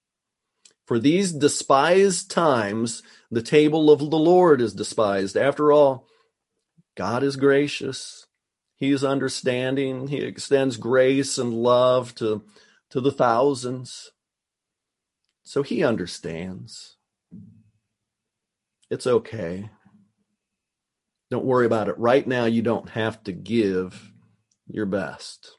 For 0.86 0.98
these 0.98 1.32
despised 1.32 2.30
times, 2.30 3.02
the 3.30 3.42
table 3.42 3.90
of 3.90 3.98
the 3.98 4.18
Lord 4.18 4.60
is 4.60 4.74
despised. 4.74 5.36
After 5.36 5.72
all, 5.72 6.06
God 6.96 7.22
is 7.22 7.36
gracious. 7.36 8.26
He 8.76 8.90
is 8.90 9.02
understanding. 9.02 10.08
He 10.08 10.18
extends 10.18 10.76
grace 10.76 11.38
and 11.38 11.54
love 11.54 12.14
to, 12.16 12.44
to 12.90 13.00
the 13.00 13.10
thousands. 13.10 14.12
So 15.42 15.62
he 15.62 15.82
understands. 15.82 16.95
It's 18.90 19.06
okay. 19.06 19.70
Don't 21.30 21.44
worry 21.44 21.66
about 21.66 21.88
it. 21.88 21.98
Right 21.98 22.26
now, 22.26 22.44
you 22.44 22.62
don't 22.62 22.88
have 22.90 23.22
to 23.24 23.32
give 23.32 24.12
your 24.68 24.86
best. 24.86 25.56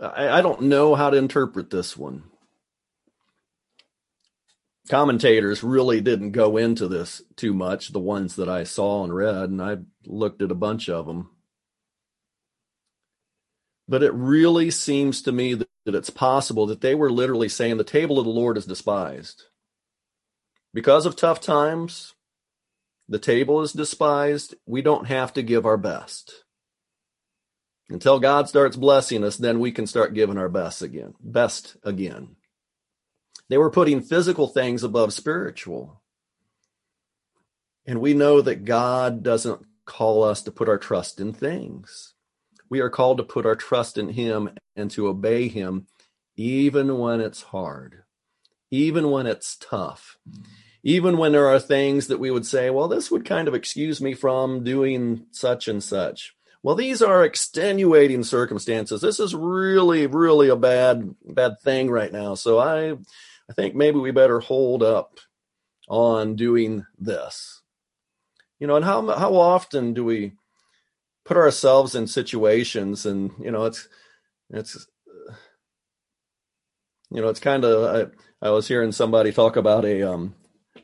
I, 0.00 0.28
I 0.38 0.42
don't 0.42 0.62
know 0.62 0.94
how 0.94 1.10
to 1.10 1.16
interpret 1.16 1.70
this 1.70 1.96
one 1.96 2.24
commentators 4.88 5.62
really 5.62 6.00
didn't 6.00 6.32
go 6.32 6.56
into 6.56 6.88
this 6.88 7.22
too 7.36 7.52
much, 7.52 7.88
the 7.88 8.00
ones 8.00 8.36
that 8.36 8.48
I 8.48 8.64
saw 8.64 9.04
and 9.04 9.14
read, 9.14 9.50
and 9.50 9.60
I 9.60 9.78
looked 10.04 10.42
at 10.42 10.50
a 10.50 10.56
bunch 10.56 10.88
of 10.88 11.06
them. 11.06 11.30
But 13.88 14.02
it 14.02 14.12
really 14.14 14.70
seems 14.70 15.22
to 15.22 15.32
me 15.32 15.54
that, 15.54 15.68
that 15.86 15.94
it's 15.94 16.10
possible 16.10 16.66
that 16.66 16.82
they 16.82 16.94
were 16.94 17.10
literally 17.10 17.48
saying 17.48 17.76
the 17.76 17.84
table 17.84 18.18
of 18.18 18.26
the 18.26 18.30
Lord 18.30 18.58
is 18.58 18.66
despised. 18.66 19.44
Because 20.74 21.06
of 21.06 21.16
tough 21.16 21.40
times, 21.40 22.14
the 23.08 23.20
table 23.20 23.62
is 23.62 23.72
despised. 23.72 24.56
We 24.66 24.82
don't 24.82 25.06
have 25.06 25.32
to 25.34 25.42
give 25.42 25.64
our 25.64 25.76
best. 25.76 26.44
Until 27.88 28.18
God 28.18 28.48
starts 28.48 28.76
blessing 28.76 29.22
us, 29.22 29.36
then 29.36 29.60
we 29.60 29.70
can 29.70 29.86
start 29.86 30.12
giving 30.12 30.36
our 30.36 30.48
best 30.48 30.82
again. 30.82 31.14
Best 31.20 31.76
again. 31.84 32.34
They 33.48 33.56
were 33.56 33.70
putting 33.70 34.00
physical 34.00 34.48
things 34.48 34.82
above 34.82 35.12
spiritual. 35.12 36.02
And 37.86 38.00
we 38.00 38.12
know 38.12 38.40
that 38.40 38.64
God 38.64 39.22
doesn't 39.22 39.64
call 39.84 40.24
us 40.24 40.42
to 40.42 40.50
put 40.50 40.68
our 40.68 40.78
trust 40.78 41.20
in 41.20 41.32
things. 41.32 42.15
We 42.68 42.80
are 42.80 42.90
called 42.90 43.18
to 43.18 43.24
put 43.24 43.46
our 43.46 43.56
trust 43.56 43.98
in 43.98 44.10
Him 44.10 44.50
and 44.74 44.90
to 44.92 45.08
obey 45.08 45.48
Him 45.48 45.86
even 46.36 46.98
when 46.98 47.20
it's 47.20 47.42
hard, 47.42 48.02
even 48.70 49.10
when 49.10 49.26
it's 49.26 49.56
tough, 49.56 50.18
even 50.82 51.16
when 51.16 51.32
there 51.32 51.48
are 51.48 51.58
things 51.58 52.08
that 52.08 52.20
we 52.20 52.30
would 52.30 52.46
say, 52.46 52.70
well, 52.70 52.88
this 52.88 53.10
would 53.10 53.24
kind 53.24 53.48
of 53.48 53.54
excuse 53.54 54.00
me 54.00 54.14
from 54.14 54.62
doing 54.62 55.26
such 55.30 55.66
and 55.66 55.82
such. 55.82 56.34
Well, 56.62 56.74
these 56.74 57.00
are 57.00 57.24
extenuating 57.24 58.24
circumstances. 58.24 59.00
This 59.00 59.20
is 59.20 59.34
really, 59.34 60.06
really 60.06 60.48
a 60.48 60.56
bad, 60.56 61.14
bad 61.24 61.60
thing 61.60 61.90
right 61.90 62.12
now. 62.12 62.34
So 62.34 62.58
I, 62.58 62.92
I 62.92 63.52
think 63.54 63.74
maybe 63.74 63.98
we 63.98 64.10
better 64.10 64.40
hold 64.40 64.82
up 64.82 65.20
on 65.88 66.34
doing 66.34 66.84
this. 66.98 67.62
You 68.58 68.66
know, 68.66 68.76
and 68.76 68.84
how 68.84 69.06
how 69.16 69.34
often 69.34 69.92
do 69.92 70.04
we 70.04 70.32
put 71.26 71.36
ourselves 71.36 71.94
in 71.94 72.06
situations 72.06 73.04
and 73.04 73.32
you 73.40 73.50
know 73.50 73.64
it's 73.64 73.88
it's 74.50 74.86
you 77.10 77.20
know 77.20 77.28
it's 77.28 77.40
kind 77.40 77.64
of 77.64 78.12
I, 78.42 78.46
I 78.46 78.50
was 78.50 78.68
hearing 78.68 78.92
somebody 78.92 79.32
talk 79.32 79.56
about 79.56 79.84
a 79.84 80.02
um 80.02 80.34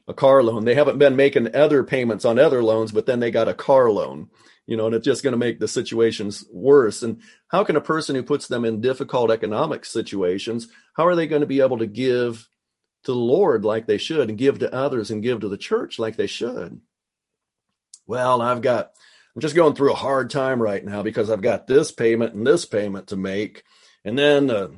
a 0.09 0.15
car 0.15 0.43
loan. 0.43 0.65
They 0.65 0.75
haven't 0.75 0.99
been 0.99 1.17
making 1.17 1.55
other 1.55 1.85
payments 1.85 2.25
on 2.25 2.39
other 2.39 2.63
loans, 2.63 2.93
but 2.93 3.07
then 3.07 3.21
they 3.21 3.31
got 3.31 3.49
a 3.49 3.55
car 3.55 3.91
loan, 3.91 4.29
you 4.67 4.77
know, 4.77 4.87
and 4.87 4.95
it's 4.95 5.05
just 5.05 5.23
going 5.23 5.33
to 5.33 5.39
make 5.39 5.61
the 5.61 5.69
situations 5.69 6.45
worse. 6.53 7.03
And 7.03 7.21
how 7.49 7.65
can 7.65 7.77
a 7.77 7.81
person 7.81 8.17
who 8.17 8.23
puts 8.23 8.49
them 8.49 8.65
in 8.65 8.81
difficult 8.81 9.31
economic 9.31 9.85
situations, 9.85 10.69
how 10.97 11.07
are 11.07 11.15
they 11.15 11.27
going 11.27 11.41
to 11.41 11.47
be 11.47 11.61
able 11.61 11.79
to 11.79 11.87
give 11.87 12.49
to 13.05 13.13
the 13.13 13.19
Lord 13.19 13.65
like 13.65 13.87
they 13.87 13.99
should 13.99 14.29
and 14.29 14.39
give 14.39 14.59
to 14.61 14.75
others 14.75 15.11
and 15.11 15.23
give 15.23 15.41
to 15.41 15.49
the 15.49 15.57
church 15.57 15.99
like 15.99 16.17
they 16.17 16.27
should? 16.27 16.81
Well, 18.07 18.43
I've 18.43 18.63
got, 18.63 18.93
I'm 19.35 19.40
just 19.40 19.55
going 19.55 19.75
through 19.75 19.92
a 19.92 19.97
hard 19.97 20.31
time 20.31 20.61
right 20.61 20.85
now 20.85 21.03
because 21.03 21.31
I've 21.31 21.40
got 21.40 21.66
this 21.66 21.90
payment 21.90 22.35
and 22.35 22.47
this 22.47 22.64
payment 22.66 23.09
to 23.09 23.16
make. 23.16 23.64
And 24.05 24.18
then 24.18 24.51
uh, 24.51 24.68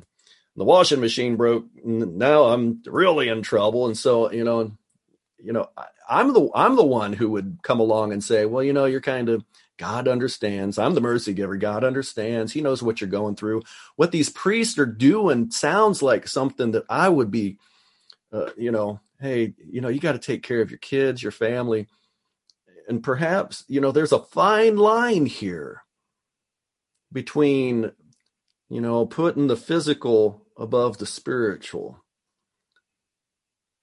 the 0.55 0.63
washing 0.63 1.01
machine 1.01 1.35
broke. 1.35 1.65
Now 1.83 2.45
I'm 2.45 2.81
really 2.85 3.27
in 3.27 3.41
trouble. 3.41 3.85
And 3.85 3.97
so, 3.97 4.31
you 4.31 4.43
know, 4.43 4.71
you 5.37 5.53
know, 5.53 5.69
I, 6.07 6.21
am 6.21 6.33
the 6.33 6.49
I'm 6.55 6.75
the 6.75 6.85
one 6.85 7.13
who 7.13 7.29
would 7.31 7.59
come 7.63 7.79
along 7.79 8.13
and 8.13 8.23
say, 8.23 8.45
well, 8.45 8.63
you 8.63 8.73
know, 8.73 8.85
you're 8.85 9.01
kind 9.01 9.29
of 9.29 9.43
God 9.77 10.07
understands. 10.07 10.79
I'm 10.79 10.95
the 10.95 11.01
mercy 11.01 11.33
giver. 11.33 11.57
God 11.57 11.83
understands. 11.83 12.53
He 12.53 12.61
knows 12.61 12.81
what 12.81 13.01
you're 13.01 13.09
going 13.09 13.35
through. 13.35 13.63
What 13.97 14.11
these 14.11 14.29
priests 14.29 14.79
are 14.79 14.85
doing 14.85 15.51
sounds 15.51 16.01
like 16.01 16.27
something 16.27 16.71
that 16.71 16.85
I 16.89 17.09
would 17.09 17.29
be, 17.29 17.57
uh, 18.31 18.51
you 18.57 18.71
know, 18.71 19.01
hey, 19.19 19.53
you 19.69 19.81
know, 19.81 19.89
you 19.89 19.99
got 19.99 20.13
to 20.13 20.19
take 20.19 20.43
care 20.43 20.61
of 20.61 20.71
your 20.71 20.79
kids, 20.79 21.21
your 21.21 21.33
family, 21.33 21.87
and 22.87 23.03
perhaps 23.03 23.63
you 23.67 23.81
know, 23.81 23.91
there's 23.91 24.11
a 24.11 24.19
fine 24.19 24.77
line 24.77 25.25
here 25.25 25.83
between, 27.11 27.91
you 28.69 28.81
know, 28.81 29.05
putting 29.05 29.47
the 29.47 29.57
physical 29.57 30.45
above 30.57 30.97
the 30.97 31.05
spiritual 31.05 32.05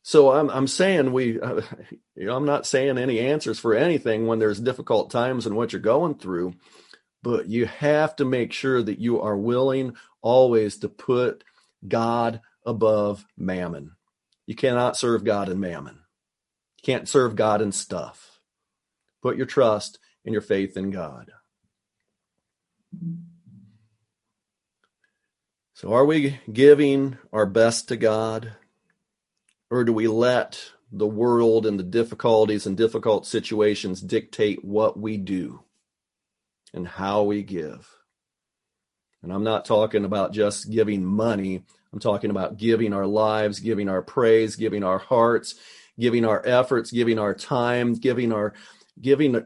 so 0.03 0.33
I'm 0.33 0.51
I'm 0.51 0.67
saying 0.67 1.13
we, 1.13 1.41
uh, 1.41 1.63
you 2.17 2.27
know, 2.27 2.37
I'm 2.37 2.47
not 2.47 2.67
saying 2.67 2.99
any 2.99 3.21
answers 3.21 3.59
for 3.59 3.75
anything 3.75 4.27
when 4.27 4.39
there's 4.39 4.61
difficult 4.61 5.11
times 5.11 5.47
and 5.47 5.57
what 5.57 5.73
you're 5.73 5.83
going 5.83 6.17
through, 6.17 6.55
but 7.23 7.47
you 7.49 7.67
have 7.67 8.17
to 8.17 8.25
make 8.25 8.53
sure 8.53 8.83
that 8.83 8.99
you 8.99 9.21
are 9.21 9.37
willing 9.37 9.95
always 10.21 10.79
to 10.79 10.89
put 10.89 11.45
God 11.87 12.41
above 12.67 13.25
mammon. 13.37 13.93
You 14.47 14.55
cannot 14.55 14.97
serve 14.97 15.25
God 15.25 15.49
and 15.49 15.61
mammon. 15.61 16.01
You 16.79 16.83
can't 16.85 17.09
serve 17.09 17.37
God 17.37 17.63
and 17.63 17.75
stuff. 17.75 18.32
Put 19.23 19.37
your 19.37 19.47
trust 19.47 19.99
and 20.25 20.33
your 20.33 20.43
faith 20.43 20.77
in 20.77 20.91
God. 20.91 21.31
So, 25.75 25.93
are 25.95 26.05
we 26.05 26.39
giving 26.53 27.19
our 27.33 27.47
best 27.47 27.89
to 27.89 27.97
God? 27.97 28.53
Or 29.71 29.85
do 29.85 29.93
we 29.93 30.07
let 30.07 30.73
the 30.93 31.07
world 31.07 31.65
and 31.65 31.79
the 31.79 31.85
difficulties 31.85 32.67
and 32.67 32.77
difficult 32.77 33.27
situations 33.27 34.03
dictate 34.03 34.65
what 34.65 34.99
we 34.99 35.17
do 35.17 35.63
and 36.75 36.87
how 36.87 37.23
we 37.23 37.43
give? 37.43 37.89
And 39.23 39.33
I'm 39.33 39.45
not 39.45 39.65
talking 39.65 40.05
about 40.05 40.33
just 40.33 40.71
giving 40.71 41.05
money. 41.05 41.65
I'm 41.93 42.01
talking 42.01 42.31
about 42.31 42.59
giving 42.59 42.93
our 42.93 43.07
lives, 43.07 43.61
giving 43.61 43.89
our 43.89 44.03
praise, 44.03 44.57
giving 44.57 44.85
our 44.85 44.99
hearts, 44.99 45.55
giving 45.99 46.25
our 46.25 46.45
efforts, 46.45 46.91
giving 46.91 47.19
our 47.19 47.35
time, 47.35 47.95
giving 47.95 48.33
our 48.33 48.53
giving 49.01 49.45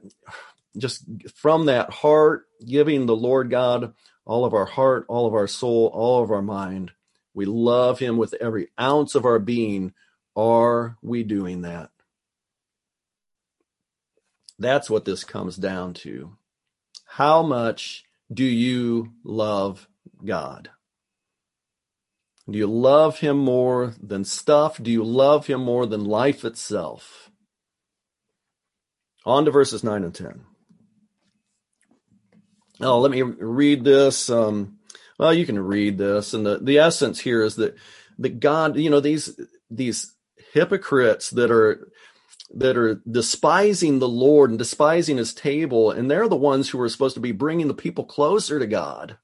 just 0.77 1.05
from 1.35 1.67
that 1.67 1.91
heart, 1.91 2.47
giving 2.65 3.07
the 3.07 3.17
Lord 3.17 3.51
God 3.51 3.95
all 4.25 4.45
of 4.45 4.55
our 4.55 4.67
heart, 4.67 5.07
all 5.09 5.27
of 5.27 5.35
our 5.35 5.47
soul, 5.47 5.91
all 5.93 6.23
of 6.23 6.31
our 6.31 6.43
mind. 6.43 6.93
We 7.35 7.45
love 7.45 7.99
him 7.99 8.17
with 8.17 8.35
every 8.35 8.69
ounce 8.79 9.15
of 9.15 9.25
our 9.25 9.39
being 9.39 9.93
are 10.37 10.99
we 11.01 11.23
doing 11.23 11.63
that? 11.63 11.91
That's 14.59 14.91
what 14.91 15.05
this 15.05 15.25
comes 15.25 15.57
down 15.57 15.95
to. 15.95 16.37
How 17.07 17.43
much 17.43 18.05
do 18.33 18.45
you 18.45 19.13
love 19.25 19.89
God? 20.25 20.71
Do 22.49 22.59
you 22.59 22.67
love 22.67 23.21
Him 23.21 23.39
more 23.39 23.95
than 24.01 24.25
stuff? 24.25 24.81
Do 24.83 24.91
you 24.91 25.03
love 25.03 25.47
Him 25.47 25.63
more 25.63 25.87
than 25.87 26.05
life 26.05 26.45
itself? 26.45 27.31
On 29.27 29.45
to 29.45 29.51
verses 29.51 29.85
9 29.85 30.05
and 30.05 30.15
10. 30.15 30.41
Oh, 32.81 33.01
let 33.01 33.11
me 33.11 33.23
read 33.23 33.85
this. 33.85 34.31
Um, 34.31 34.79
well, 35.19 35.35
you 35.35 35.45
can 35.45 35.59
read 35.59 35.99
this. 35.99 36.33
And 36.33 36.47
the, 36.47 36.59
the 36.59 36.79
essence 36.79 37.19
here 37.19 37.43
is 37.43 37.57
that, 37.57 37.75
that 38.19 38.41
God, 38.41 38.77
you 38.77 38.89
know, 38.89 39.01
these, 39.01 39.39
these 39.71 40.15
hypocrites 40.53 41.31
that 41.31 41.51
are 41.51 41.91
that 42.55 42.77
are 42.77 43.03
despising 43.11 43.99
the 43.99 44.09
Lord 44.09 44.51
and 44.51 44.59
despising 44.59 45.17
his 45.17 45.35
table, 45.35 45.91
and 45.91 46.11
they're 46.11 46.29
the 46.29 46.37
ones 46.37 46.69
who 46.69 46.81
are 46.81 46.89
supposed 46.89 47.15
to 47.15 47.21
be 47.21 47.33
bringing 47.33 47.67
the 47.67 47.75
people 47.75 48.05
closer 48.05 48.61
to 48.61 48.67
God. 48.67 49.19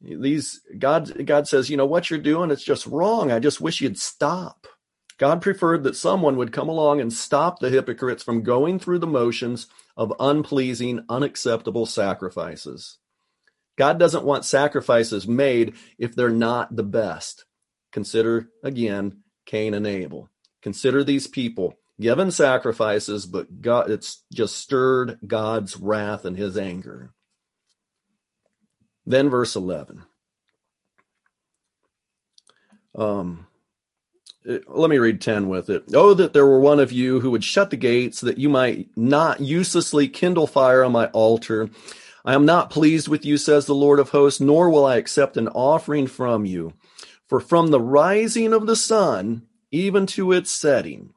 These 0.00 0.60
God 0.78 1.26
God 1.26 1.48
says, 1.48 1.70
you 1.70 1.78
know 1.78 1.86
what 1.86 2.10
you're 2.10 2.18
doing, 2.18 2.50
it's 2.50 2.62
just 2.62 2.86
wrong. 2.86 3.32
I 3.32 3.38
just 3.38 3.60
wish 3.60 3.80
you'd 3.80 3.98
stop. 3.98 4.66
God 5.18 5.40
preferred 5.40 5.84
that 5.84 5.96
someone 5.96 6.36
would 6.36 6.52
come 6.52 6.68
along 6.68 7.00
and 7.00 7.12
stop 7.12 7.60
the 7.60 7.70
hypocrites 7.70 8.22
from 8.22 8.42
going 8.42 8.78
through 8.78 8.98
the 8.98 9.06
motions 9.06 9.68
of 9.96 10.12
unpleasing, 10.18 11.04
unacceptable 11.08 11.86
sacrifices. 11.86 12.98
God 13.76 13.98
doesn't 13.98 14.24
want 14.24 14.44
sacrifices 14.44 15.26
made 15.26 15.74
if 15.98 16.14
they're 16.14 16.30
not 16.30 16.74
the 16.74 16.82
best. 16.82 17.44
Consider 17.92 18.48
again 18.62 19.22
Cain 19.46 19.74
and 19.74 19.86
Abel. 19.86 20.30
Consider 20.62 21.04
these 21.04 21.26
people 21.26 21.74
given 22.00 22.30
sacrifices, 22.30 23.26
but 23.26 23.60
God, 23.60 23.90
it's 23.90 24.24
just 24.32 24.56
stirred 24.56 25.18
God's 25.26 25.76
wrath 25.76 26.24
and 26.24 26.36
his 26.36 26.56
anger. 26.56 27.12
Then 29.06 29.28
verse 29.28 29.54
11. 29.54 30.02
Um, 32.96 33.46
Uh, 34.48 34.58
let 34.68 34.90
me 34.90 34.98
read 34.98 35.20
10 35.20 35.48
with 35.48 35.70
it. 35.70 35.84
Oh, 35.94 36.14
that 36.14 36.32
there 36.32 36.46
were 36.46 36.60
one 36.60 36.80
of 36.80 36.92
you 36.92 37.20
who 37.20 37.30
would 37.30 37.44
shut 37.44 37.70
the 37.70 37.76
gates, 37.76 38.20
that 38.20 38.38
you 38.38 38.48
might 38.48 38.88
not 38.96 39.40
uselessly 39.40 40.08
kindle 40.08 40.46
fire 40.46 40.84
on 40.84 40.92
my 40.92 41.06
altar. 41.08 41.70
I 42.24 42.34
am 42.34 42.44
not 42.44 42.70
pleased 42.70 43.08
with 43.08 43.24
you, 43.24 43.36
says 43.36 43.66
the 43.66 43.74
Lord 43.74 43.98
of 43.98 44.10
hosts, 44.10 44.40
nor 44.40 44.70
will 44.70 44.84
I 44.86 44.96
accept 44.96 45.36
an 45.36 45.48
offering 45.48 46.06
from 46.06 46.44
you. 46.44 46.72
For 47.28 47.40
from 47.40 47.68
the 47.68 47.80
rising 47.80 48.52
of 48.52 48.66
the 48.66 48.76
sun 48.76 49.46
even 49.70 50.06
to 50.06 50.32
its 50.32 50.50
setting, 50.50 51.14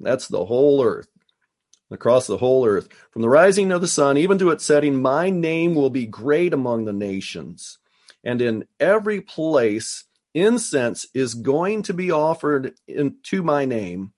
that's 0.00 0.28
the 0.28 0.46
whole 0.46 0.82
earth, 0.82 1.08
across 1.90 2.26
the 2.26 2.38
whole 2.38 2.66
earth, 2.66 2.88
from 3.10 3.22
the 3.22 3.28
rising 3.28 3.70
of 3.70 3.80
the 3.80 3.88
sun 3.88 4.16
even 4.16 4.38
to 4.38 4.50
its 4.50 4.64
setting, 4.64 5.00
my 5.00 5.30
name 5.30 5.74
will 5.74 5.90
be 5.90 6.06
great 6.06 6.52
among 6.54 6.84
the 6.84 6.92
nations. 6.92 7.78
And 8.24 8.40
in 8.40 8.64
every 8.80 9.20
place, 9.20 10.04
incense 10.34 11.06
is 11.14 11.34
going 11.34 11.82
to 11.82 11.94
be 11.94 12.10
offered 12.10 12.74
into 12.86 13.42
my 13.42 13.64
name, 13.64 14.12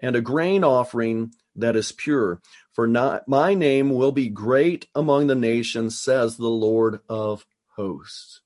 and 0.00 0.16
a 0.16 0.20
grain 0.20 0.64
offering 0.64 1.32
that 1.56 1.76
is 1.76 1.92
pure. 1.92 2.40
For 2.72 2.86
not, 2.86 3.28
my 3.28 3.54
name 3.54 3.90
will 3.90 4.12
be 4.12 4.28
great 4.28 4.86
among 4.94 5.26
the 5.26 5.34
nations, 5.34 6.00
says 6.00 6.36
the 6.36 6.48
Lord 6.48 7.00
of 7.08 7.46
hosts. 7.76 8.40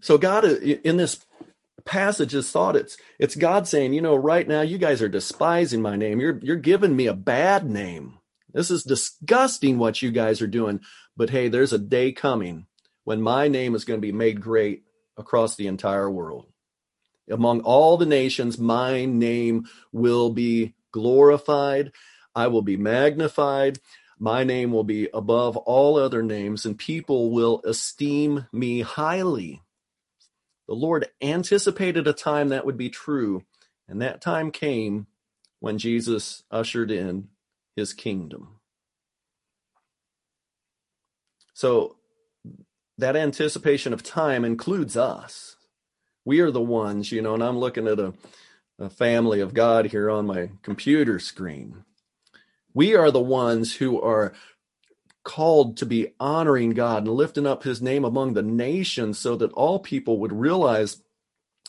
So 0.00 0.16
God, 0.16 0.44
uh, 0.44 0.56
in 0.58 0.96
this 0.96 1.24
passage 1.84 2.34
is 2.34 2.50
thought 2.50 2.76
it's 2.76 2.96
it's 3.18 3.34
God 3.34 3.66
saying, 3.66 3.92
you 3.92 4.00
know, 4.00 4.14
right 4.14 4.46
now 4.46 4.60
you 4.60 4.78
guys 4.78 5.02
are 5.02 5.08
despising 5.08 5.82
my 5.82 5.96
name. 5.96 6.20
You're 6.20 6.38
you're 6.42 6.56
giving 6.56 6.96
me 6.96 7.06
a 7.06 7.14
bad 7.14 7.68
name. 7.68 8.18
This 8.52 8.70
is 8.70 8.82
disgusting 8.82 9.78
what 9.78 10.00
you 10.00 10.10
guys 10.10 10.40
are 10.40 10.46
doing. 10.46 10.80
But 11.16 11.30
hey, 11.30 11.48
there's 11.48 11.72
a 11.72 11.78
day 11.78 12.12
coming 12.12 12.66
when 13.08 13.22
my 13.22 13.48
name 13.48 13.74
is 13.74 13.86
going 13.86 13.96
to 13.98 14.06
be 14.06 14.12
made 14.12 14.38
great 14.38 14.82
across 15.16 15.56
the 15.56 15.66
entire 15.66 16.10
world. 16.10 16.44
Among 17.30 17.62
all 17.62 17.96
the 17.96 18.04
nations, 18.04 18.58
my 18.58 19.06
name 19.06 19.66
will 19.92 20.28
be 20.28 20.74
glorified. 20.92 21.92
I 22.34 22.48
will 22.48 22.60
be 22.60 22.76
magnified. 22.76 23.78
My 24.18 24.44
name 24.44 24.72
will 24.72 24.84
be 24.84 25.08
above 25.14 25.56
all 25.56 25.96
other 25.96 26.22
names, 26.22 26.66
and 26.66 26.76
people 26.76 27.30
will 27.30 27.62
esteem 27.64 28.46
me 28.52 28.82
highly. 28.82 29.62
The 30.66 30.74
Lord 30.74 31.08
anticipated 31.22 32.06
a 32.06 32.12
time 32.12 32.50
that 32.50 32.66
would 32.66 32.76
be 32.76 32.90
true, 32.90 33.42
and 33.88 34.02
that 34.02 34.20
time 34.20 34.50
came 34.50 35.06
when 35.60 35.78
Jesus 35.78 36.42
ushered 36.50 36.90
in 36.90 37.28
his 37.74 37.94
kingdom. 37.94 38.60
So 41.54 41.97
that 42.98 43.16
anticipation 43.16 43.92
of 43.92 44.02
time 44.02 44.44
includes 44.44 44.96
us. 44.96 45.56
We 46.24 46.40
are 46.40 46.50
the 46.50 46.60
ones, 46.60 47.10
you 47.12 47.22
know, 47.22 47.34
and 47.34 47.42
I'm 47.42 47.58
looking 47.58 47.86
at 47.86 48.00
a, 48.00 48.12
a 48.78 48.90
family 48.90 49.40
of 49.40 49.54
God 49.54 49.86
here 49.86 50.10
on 50.10 50.26
my 50.26 50.50
computer 50.62 51.18
screen. 51.18 51.84
We 52.74 52.94
are 52.94 53.10
the 53.10 53.20
ones 53.20 53.76
who 53.76 54.00
are 54.02 54.34
called 55.24 55.76
to 55.78 55.86
be 55.86 56.08
honoring 56.18 56.70
God 56.70 57.06
and 57.06 57.14
lifting 57.14 57.46
up 57.46 57.62
his 57.62 57.80
name 57.82 58.04
among 58.04 58.34
the 58.34 58.42
nations 58.42 59.18
so 59.18 59.36
that 59.36 59.52
all 59.52 59.78
people 59.78 60.18
would 60.20 60.32
realize 60.32 61.02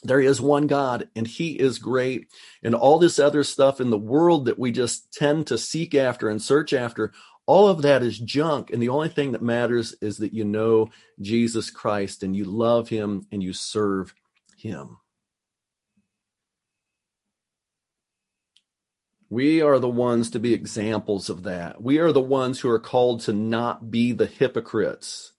there 0.03 0.21
is 0.21 0.39
one 0.39 0.67
God 0.67 1.09
and 1.15 1.27
he 1.27 1.59
is 1.59 1.77
great. 1.77 2.27
And 2.63 2.73
all 2.73 2.99
this 2.99 3.19
other 3.19 3.43
stuff 3.43 3.81
in 3.81 3.89
the 3.89 3.97
world 3.97 4.45
that 4.45 4.59
we 4.59 4.71
just 4.71 5.13
tend 5.13 5.47
to 5.47 5.57
seek 5.57 5.93
after 5.93 6.29
and 6.29 6.41
search 6.41 6.73
after, 6.73 7.11
all 7.49 7.67
of 7.67 7.81
that 7.81 8.03
is 8.03 8.19
junk. 8.19 8.69
And 8.69 8.79
the 8.79 8.89
only 8.89 9.09
thing 9.09 9.31
that 9.31 9.41
matters 9.41 9.95
is 10.01 10.19
that 10.19 10.35
you 10.35 10.45
know 10.45 10.91
Jesus 11.19 11.71
Christ 11.71 12.21
and 12.21 12.35
you 12.35 12.45
love 12.45 12.89
him 12.89 13.25
and 13.31 13.41
you 13.41 13.53
serve 13.53 14.13
him. 14.55 14.97
We 19.31 19.63
are 19.63 19.79
the 19.79 19.89
ones 19.89 20.29
to 20.29 20.39
be 20.39 20.53
examples 20.53 21.27
of 21.27 21.41
that. 21.41 21.81
We 21.81 21.97
are 21.97 22.11
the 22.11 22.21
ones 22.21 22.59
who 22.59 22.69
are 22.69 22.79
called 22.79 23.21
to 23.21 23.33
not 23.33 23.89
be 23.89 24.11
the 24.11 24.27
hypocrites. 24.27 25.31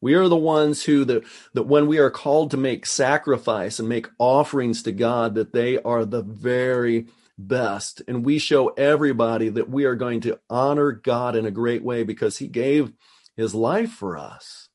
We 0.00 0.14
are 0.14 0.28
the 0.28 0.36
ones 0.36 0.84
who 0.84 1.04
that 1.06 1.24
that 1.54 1.64
when 1.64 1.88
we 1.88 1.98
are 1.98 2.10
called 2.10 2.52
to 2.52 2.56
make 2.56 2.86
sacrifice 2.86 3.80
and 3.80 3.88
make 3.88 4.06
offerings 4.20 4.84
to 4.84 4.92
God 4.92 5.34
that 5.34 5.52
they 5.52 5.82
are 5.82 6.04
the 6.04 6.22
very 6.22 7.06
best 7.38 8.02
and 8.08 8.24
we 8.24 8.38
show 8.38 8.68
everybody 8.68 9.48
that 9.50 9.68
we 9.68 9.84
are 9.84 9.94
going 9.94 10.20
to 10.22 10.40
honor 10.48 10.92
God 10.92 11.36
in 11.36 11.46
a 11.46 11.50
great 11.50 11.82
way 11.82 12.02
because 12.02 12.38
he 12.38 12.48
gave 12.48 12.92
his 13.36 13.54
life 13.54 13.90
for 13.90 14.16
us. 14.16 14.68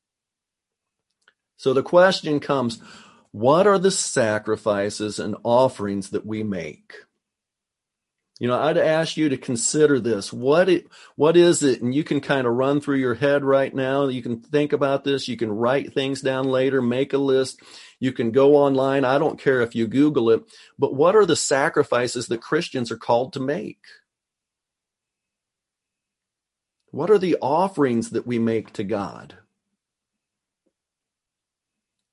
So 1.56 1.72
the 1.72 1.82
question 1.82 2.40
comes, 2.40 2.80
what 3.30 3.66
are 3.66 3.78
the 3.78 3.90
sacrifices 3.90 5.18
and 5.18 5.36
offerings 5.42 6.10
that 6.10 6.26
we 6.26 6.42
make? 6.42 6.94
You 8.38 8.48
know, 8.48 8.58
I'd 8.60 8.76
ask 8.76 9.16
you 9.16 9.28
to 9.28 9.36
consider 9.36 10.00
this. 10.00 10.32
What 10.32 10.68
it, 10.68 10.88
what 11.14 11.36
is 11.36 11.62
it? 11.62 11.80
And 11.80 11.94
you 11.94 12.02
can 12.02 12.20
kind 12.20 12.44
of 12.44 12.54
run 12.54 12.80
through 12.80 12.96
your 12.96 13.14
head 13.14 13.44
right 13.44 13.72
now. 13.72 14.08
You 14.08 14.20
can 14.20 14.40
think 14.40 14.72
about 14.72 15.04
this. 15.04 15.28
You 15.28 15.36
can 15.36 15.52
write 15.52 15.94
things 15.94 16.20
down 16.20 16.46
later, 16.46 16.82
make 16.82 17.12
a 17.12 17.18
list. 17.18 17.62
You 18.02 18.12
can 18.12 18.32
go 18.32 18.56
online. 18.56 19.04
I 19.04 19.18
don't 19.18 19.38
care 19.38 19.60
if 19.60 19.76
you 19.76 19.86
Google 19.86 20.30
it, 20.30 20.42
but 20.76 20.94
what 20.94 21.14
are 21.14 21.24
the 21.24 21.36
sacrifices 21.36 22.26
that 22.26 22.42
Christians 22.42 22.90
are 22.90 22.96
called 22.96 23.32
to 23.34 23.40
make? 23.40 23.78
What 26.90 27.10
are 27.10 27.18
the 27.18 27.36
offerings 27.40 28.10
that 28.10 28.26
we 28.26 28.40
make 28.40 28.72
to 28.72 28.82
God? 28.82 29.36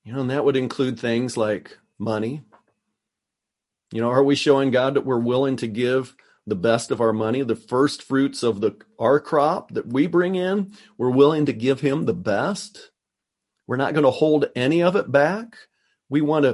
You 0.04 0.12
know, 0.12 0.20
and 0.20 0.30
that 0.30 0.44
would 0.44 0.56
include 0.56 1.00
things 1.00 1.36
like 1.36 1.76
money, 1.98 2.44
you 3.92 4.00
know, 4.00 4.10
are 4.10 4.22
we 4.22 4.36
showing 4.36 4.70
God 4.70 4.94
that 4.94 5.04
we're 5.04 5.18
willing 5.18 5.56
to 5.56 5.66
give 5.66 6.14
the 6.46 6.54
best 6.54 6.92
of 6.92 7.00
our 7.00 7.12
money, 7.12 7.42
the 7.42 7.56
first 7.56 8.04
fruits 8.04 8.44
of 8.44 8.60
the 8.60 8.76
our 8.98 9.18
crop 9.18 9.72
that 9.72 9.88
we 9.88 10.06
bring 10.06 10.36
in? 10.36 10.72
We're 10.96 11.10
willing 11.10 11.46
to 11.46 11.52
give 11.52 11.80
him 11.80 12.04
the 12.04 12.14
best. 12.14 12.90
We're 13.66 13.76
not 13.76 13.94
going 13.94 14.04
to 14.04 14.10
hold 14.10 14.46
any 14.54 14.82
of 14.82 14.94
it 14.94 15.10
back. 15.10 15.56
We 16.10 16.20
want 16.20 16.44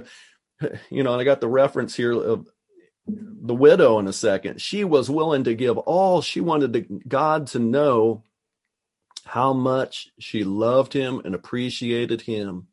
to, 0.60 0.78
you 0.90 1.02
know, 1.02 1.18
I 1.18 1.24
got 1.24 1.40
the 1.40 1.48
reference 1.48 1.96
here 1.96 2.12
of 2.12 2.48
the 3.08 3.54
widow 3.54 3.98
in 3.98 4.06
a 4.06 4.12
second. 4.12 4.60
She 4.60 4.84
was 4.84 5.10
willing 5.10 5.44
to 5.44 5.54
give 5.54 5.78
all 5.78 6.20
she 6.22 6.40
wanted 6.40 6.72
to, 6.72 6.80
God 7.08 7.48
to 7.48 7.58
know 7.58 8.22
how 9.24 9.52
much 9.52 10.10
she 10.18 10.44
loved 10.44 10.92
him 10.92 11.20
and 11.24 11.34
appreciated 11.34 12.22
him. 12.22 12.68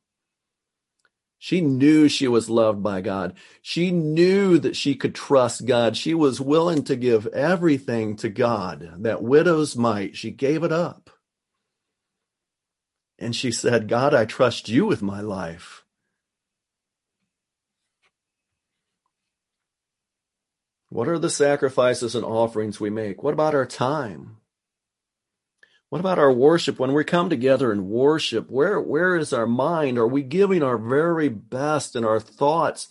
She 1.44 1.60
knew 1.60 2.08
she 2.08 2.30
was 2.30 2.50
loved 2.50 2.82
by 2.82 3.02
God. 3.02 3.34
She 3.62 3.92
knew 3.92 4.58
that 4.60 4.78
she 4.78 4.96
could 4.96 5.14
trust 5.14 5.66
God. 5.66 5.98
She 5.98 6.14
was 6.14 6.40
willing 6.40 6.86
to 6.86 6.96
give 6.96 7.28
everything 7.28 8.16
to 8.18 8.30
God. 8.30 8.94
That 9.00 9.22
widow's 9.22 9.76
mite. 9.76 10.16
she 10.16 10.32
gave 10.32 10.64
it 10.64 10.72
up. 10.72 11.10
And 13.20 13.36
she 13.36 13.52
said, 13.52 13.90
God, 13.90 14.14
I 14.14 14.24
trust 14.24 14.70
you 14.70 14.86
with 14.86 15.02
my 15.02 15.20
life. 15.20 15.83
What 20.94 21.08
are 21.08 21.18
the 21.18 21.28
sacrifices 21.28 22.14
and 22.14 22.24
offerings 22.24 22.80
we 22.80 22.92
make? 22.92 23.24
What 23.24 23.34
about 23.34 23.56
our 23.56 23.66
time? 23.66 24.38
What 25.90 25.98
about 25.98 26.20
our 26.20 26.32
worship? 26.32 26.78
When 26.78 26.94
we 26.94 27.04
come 27.04 27.32
together 27.32 27.72
and 27.72 27.88
worship, 27.88 28.52
where, 28.52 28.80
where 28.80 29.16
is 29.16 29.34
our 29.34 29.48
mind? 29.48 29.98
Are 29.98 30.08
we 30.08 30.22
giving 30.22 30.62
our 30.62 30.78
very 30.78 31.30
best 31.30 31.96
in 31.96 32.06
our 32.06 32.20
thoughts? 32.20 32.90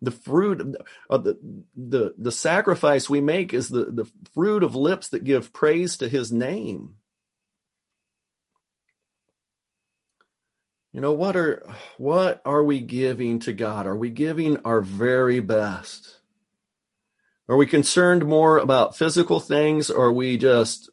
The 0.00 0.12
fruit 0.12 0.76
of 1.10 1.24
the, 1.24 1.38
the, 1.74 2.14
the 2.16 2.30
sacrifice 2.30 3.10
we 3.10 3.20
make 3.20 3.52
is 3.52 3.68
the, 3.68 3.86
the 3.86 4.08
fruit 4.32 4.62
of 4.62 4.76
lips 4.76 5.08
that 5.08 5.24
give 5.24 5.52
praise 5.52 5.96
to 5.96 6.08
his 6.08 6.30
name. 6.30 6.94
You 10.92 11.00
know, 11.00 11.14
what 11.14 11.34
are, 11.34 11.68
what 11.98 12.42
are 12.44 12.62
we 12.62 12.78
giving 12.78 13.40
to 13.40 13.52
God? 13.52 13.88
Are 13.88 13.96
we 13.96 14.10
giving 14.10 14.58
our 14.58 14.80
very 14.80 15.40
best? 15.40 16.19
Are 17.50 17.56
we 17.56 17.66
concerned 17.66 18.24
more 18.24 18.58
about 18.58 18.96
physical 18.96 19.40
things 19.40 19.90
or 19.90 20.06
are 20.06 20.12
we 20.12 20.38
just 20.38 20.88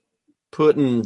putting 0.52 1.06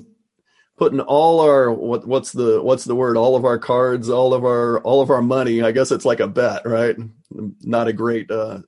putting 0.78 1.02
all 1.02 1.42
our 1.42 1.70
what 1.70 2.08
what's 2.08 2.32
the 2.32 2.64
what's 2.64 2.86
the 2.86 2.96
word? 2.96 3.18
All 3.18 3.36
of 3.36 3.44
our 3.44 3.60
cards 3.60 4.10
all 4.10 4.34
of 4.34 4.46
our 4.46 4.80
all 4.80 5.02
of 5.02 5.10
our 5.10 5.22
money. 5.22 5.62
I 5.62 5.74
guess 5.74 5.92
it's 5.92 6.06
like 6.06 6.22
a 6.22 6.28
bet 6.28 6.66
right? 6.66 6.96
Not 7.30 7.90
a 7.90 7.94
great 7.94 8.32
uh, 8.32 8.60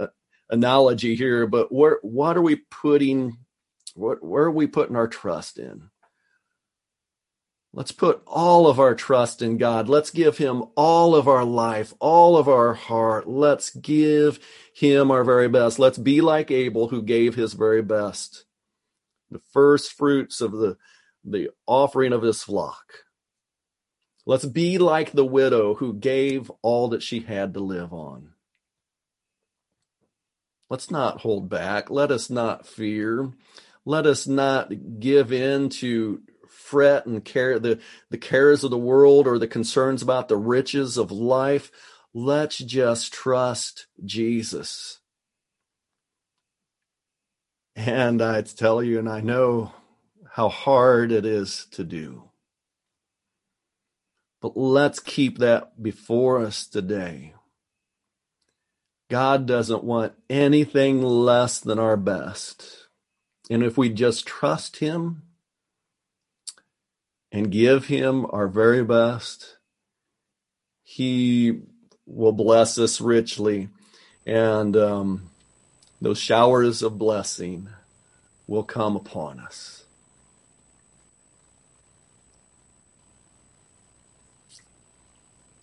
uh, 0.00 0.06
analogy 0.48 1.14
here 1.14 1.46
but 1.46 1.70
where 1.70 1.98
what 2.00 2.38
are 2.38 2.42
we 2.42 2.56
putting 2.70 3.36
what 3.94 4.24
where 4.24 4.44
are 4.44 4.50
we 4.50 4.66
putting 4.66 4.96
our 4.96 5.08
trust 5.08 5.58
in 5.58 5.90
let's 7.74 7.92
put 7.92 8.22
all 8.26 8.66
of 8.66 8.78
our 8.78 8.94
trust 8.94 9.42
in 9.42 9.56
god 9.56 9.88
let's 9.88 10.10
give 10.10 10.38
him 10.38 10.64
all 10.76 11.14
of 11.14 11.26
our 11.26 11.44
life 11.44 11.94
all 12.00 12.36
of 12.36 12.48
our 12.48 12.74
heart 12.74 13.28
let's 13.28 13.70
give 13.70 14.38
him 14.74 15.10
our 15.10 15.24
very 15.24 15.48
best 15.48 15.78
let's 15.78 15.98
be 15.98 16.20
like 16.20 16.50
abel 16.50 16.88
who 16.88 17.02
gave 17.02 17.34
his 17.34 17.54
very 17.54 17.82
best 17.82 18.44
the 19.30 19.40
first 19.52 19.92
fruits 19.92 20.40
of 20.40 20.52
the 20.52 20.76
the 21.24 21.50
offering 21.66 22.12
of 22.12 22.22
his 22.22 22.42
flock. 22.42 23.04
Let's 24.24 24.44
be 24.44 24.78
like 24.78 25.12
the 25.12 25.24
widow 25.24 25.74
who 25.74 25.94
gave 25.94 26.50
all 26.62 26.88
that 26.88 27.02
she 27.02 27.20
had 27.20 27.54
to 27.54 27.60
live 27.60 27.92
on. 27.92 28.30
Let's 30.70 30.90
not 30.90 31.20
hold 31.20 31.48
back. 31.48 31.90
Let 31.90 32.10
us 32.10 32.30
not 32.30 32.66
fear. 32.66 33.32
Let 33.84 34.06
us 34.06 34.26
not 34.26 34.72
give 35.00 35.32
in 35.32 35.68
to 35.70 36.22
fret 36.72 37.04
and 37.04 37.22
care 37.22 37.58
the, 37.58 37.78
the 38.08 38.16
cares 38.16 38.64
of 38.64 38.70
the 38.70 38.78
world 38.78 39.26
or 39.26 39.38
the 39.38 39.46
concerns 39.46 40.00
about 40.00 40.28
the 40.28 40.38
riches 40.38 40.96
of 40.96 41.12
life. 41.12 41.70
Let's 42.14 42.56
just 42.56 43.12
trust 43.12 43.88
Jesus. 44.02 45.00
And 47.76 48.22
I 48.22 48.40
tell 48.40 48.82
you, 48.82 48.98
and 48.98 49.06
I 49.06 49.20
know 49.20 49.74
how 50.30 50.48
hard 50.48 51.12
it 51.12 51.26
is 51.26 51.66
to 51.72 51.84
do. 51.84 52.30
But 54.40 54.56
let's 54.56 54.98
keep 54.98 55.40
that 55.40 55.82
before 55.82 56.40
us 56.40 56.66
today. 56.66 57.34
God 59.10 59.44
doesn't 59.44 59.84
want 59.84 60.14
anything 60.30 61.02
less 61.02 61.60
than 61.60 61.78
our 61.78 61.98
best. 61.98 62.88
And 63.50 63.62
if 63.62 63.76
we 63.76 63.90
just 63.90 64.26
trust 64.26 64.78
Him 64.78 65.24
and 67.32 67.50
give 67.50 67.86
Him 67.86 68.26
our 68.30 68.46
very 68.46 68.84
best, 68.84 69.56
He 70.84 71.62
will 72.06 72.32
bless 72.32 72.78
us 72.78 73.00
richly. 73.00 73.68
And 74.24 74.76
um, 74.76 75.30
those 76.00 76.18
showers 76.18 76.82
of 76.82 76.98
blessing 76.98 77.68
will 78.46 78.62
come 78.62 78.94
upon 78.94 79.40
us. 79.40 79.82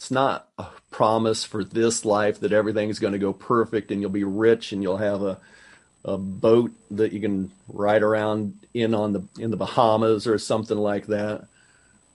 it's 0.10 0.12
not 0.12 0.48
a 0.58 0.66
promise 0.90 1.44
for 1.44 1.64
this 1.64 2.04
life 2.04 2.40
that 2.40 2.52
everything's 2.52 2.98
going 2.98 3.14
to 3.14 3.20
go 3.20 3.32
perfect 3.32 3.92
and 3.92 4.02
you'll 4.02 4.10
be 4.10 4.24
rich 4.24 4.72
and 4.72 4.82
you'll 4.82 4.98
have 4.98 5.22
a 5.22 5.38
a 6.04 6.18
boat 6.18 6.72
that 6.90 7.14
you 7.14 7.20
can 7.20 7.52
ride 7.68 8.02
around 8.02 8.58
in 8.74 8.96
on 8.96 9.14
the 9.14 9.24
in 9.38 9.52
the 9.52 9.58
Bahamas 9.58 10.26
or 10.26 10.40
something 10.40 10.78
like 10.78 11.08
that. 11.08 11.46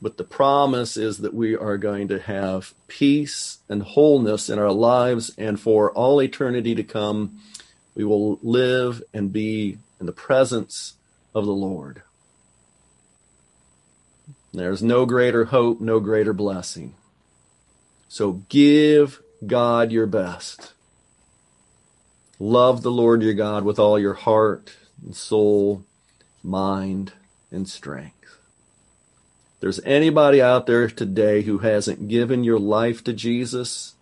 But 0.04 0.18
the 0.18 0.22
promise 0.22 0.98
is 0.98 1.16
that 1.16 1.32
we 1.32 1.56
are 1.56 1.78
going 1.78 2.08
to 2.08 2.20
have 2.20 2.74
peace 2.88 3.60
and 3.70 3.82
wholeness 3.82 4.50
in 4.50 4.58
our 4.58 4.70
lives, 4.70 5.32
and 5.38 5.58
for 5.58 5.90
all 5.92 6.20
eternity 6.20 6.74
to 6.74 6.84
come, 6.84 7.40
we 7.94 8.04
will 8.04 8.38
live 8.42 9.02
and 9.14 9.32
be 9.32 9.78
in 9.98 10.04
the 10.04 10.12
presence 10.12 10.92
of 11.34 11.46
the 11.46 11.54
Lord. 11.54 12.02
There's 14.52 14.82
no 14.82 15.06
greater 15.06 15.46
hope, 15.46 15.80
no 15.80 16.00
greater 16.00 16.34
blessing. 16.34 16.92
So 18.06 18.42
give 18.50 19.22
God 19.46 19.90
your 19.90 20.06
best. 20.06 20.74
Love 22.38 22.82
the 22.82 22.92
Lord 22.92 23.22
your 23.22 23.32
God 23.32 23.64
with 23.64 23.78
all 23.78 23.98
your 23.98 24.12
heart 24.12 24.76
and 25.02 25.16
soul, 25.16 25.82
mind, 26.42 27.14
and 27.50 27.66
strength. 27.66 28.13
There's 29.64 29.80
anybody 29.80 30.42
out 30.42 30.66
there 30.66 30.88
today 30.88 31.40
who 31.40 31.56
hasn't 31.56 32.08
given 32.08 32.44
your 32.44 32.58
life 32.58 33.02
to 33.04 33.14
Jesus, 33.14 33.94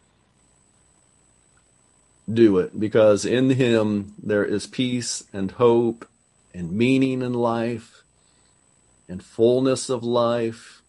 do 2.28 2.58
it 2.58 2.80
because 2.80 3.24
in 3.24 3.48
him 3.48 4.12
there 4.20 4.44
is 4.44 4.66
peace 4.66 5.22
and 5.32 5.52
hope 5.52 6.04
and 6.52 6.72
meaning 6.72 7.22
in 7.22 7.32
life 7.32 8.02
and 9.08 9.22
fullness 9.22 9.88
of 9.88 10.02
life 10.02 10.82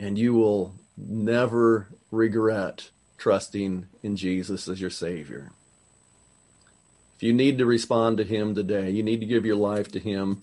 and 0.00 0.18
you 0.18 0.34
will 0.34 0.74
never 0.96 1.86
regret 2.10 2.90
trusting 3.18 3.86
in 4.02 4.16
Jesus 4.16 4.66
as 4.66 4.80
your 4.80 4.90
Savior. 4.90 5.52
If 7.14 7.22
you 7.22 7.32
need 7.32 7.58
to 7.58 7.66
respond 7.66 8.16
to 8.16 8.24
Him 8.24 8.56
today, 8.56 8.90
you 8.90 9.04
need 9.04 9.20
to 9.20 9.26
give 9.26 9.46
your 9.46 9.54
life 9.54 9.92
to 9.92 10.00
Him, 10.00 10.42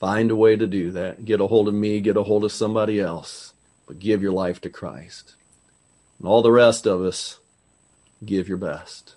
find 0.00 0.30
a 0.30 0.36
way 0.36 0.56
to 0.56 0.66
do 0.66 0.90
that. 0.92 1.24
Get 1.24 1.40
a 1.40 1.46
hold 1.46 1.68
of 1.68 1.74
me, 1.74 2.00
get 2.00 2.16
a 2.16 2.22
hold 2.22 2.44
of 2.44 2.52
somebody 2.52 3.00
else, 3.00 3.52
but 3.86 3.98
give 3.98 4.22
your 4.22 4.32
life 4.32 4.60
to 4.62 4.70
Christ. 4.70 5.34
And 6.18 6.28
all 6.28 6.42
the 6.42 6.52
rest 6.52 6.86
of 6.86 7.02
us, 7.02 7.38
give 8.24 8.48
your 8.48 8.58
best. 8.58 9.14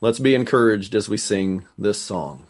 Let's 0.00 0.18
be 0.18 0.34
encouraged 0.34 0.94
as 0.94 1.08
we 1.08 1.16
sing 1.16 1.66
this 1.76 2.00
song. 2.00 2.46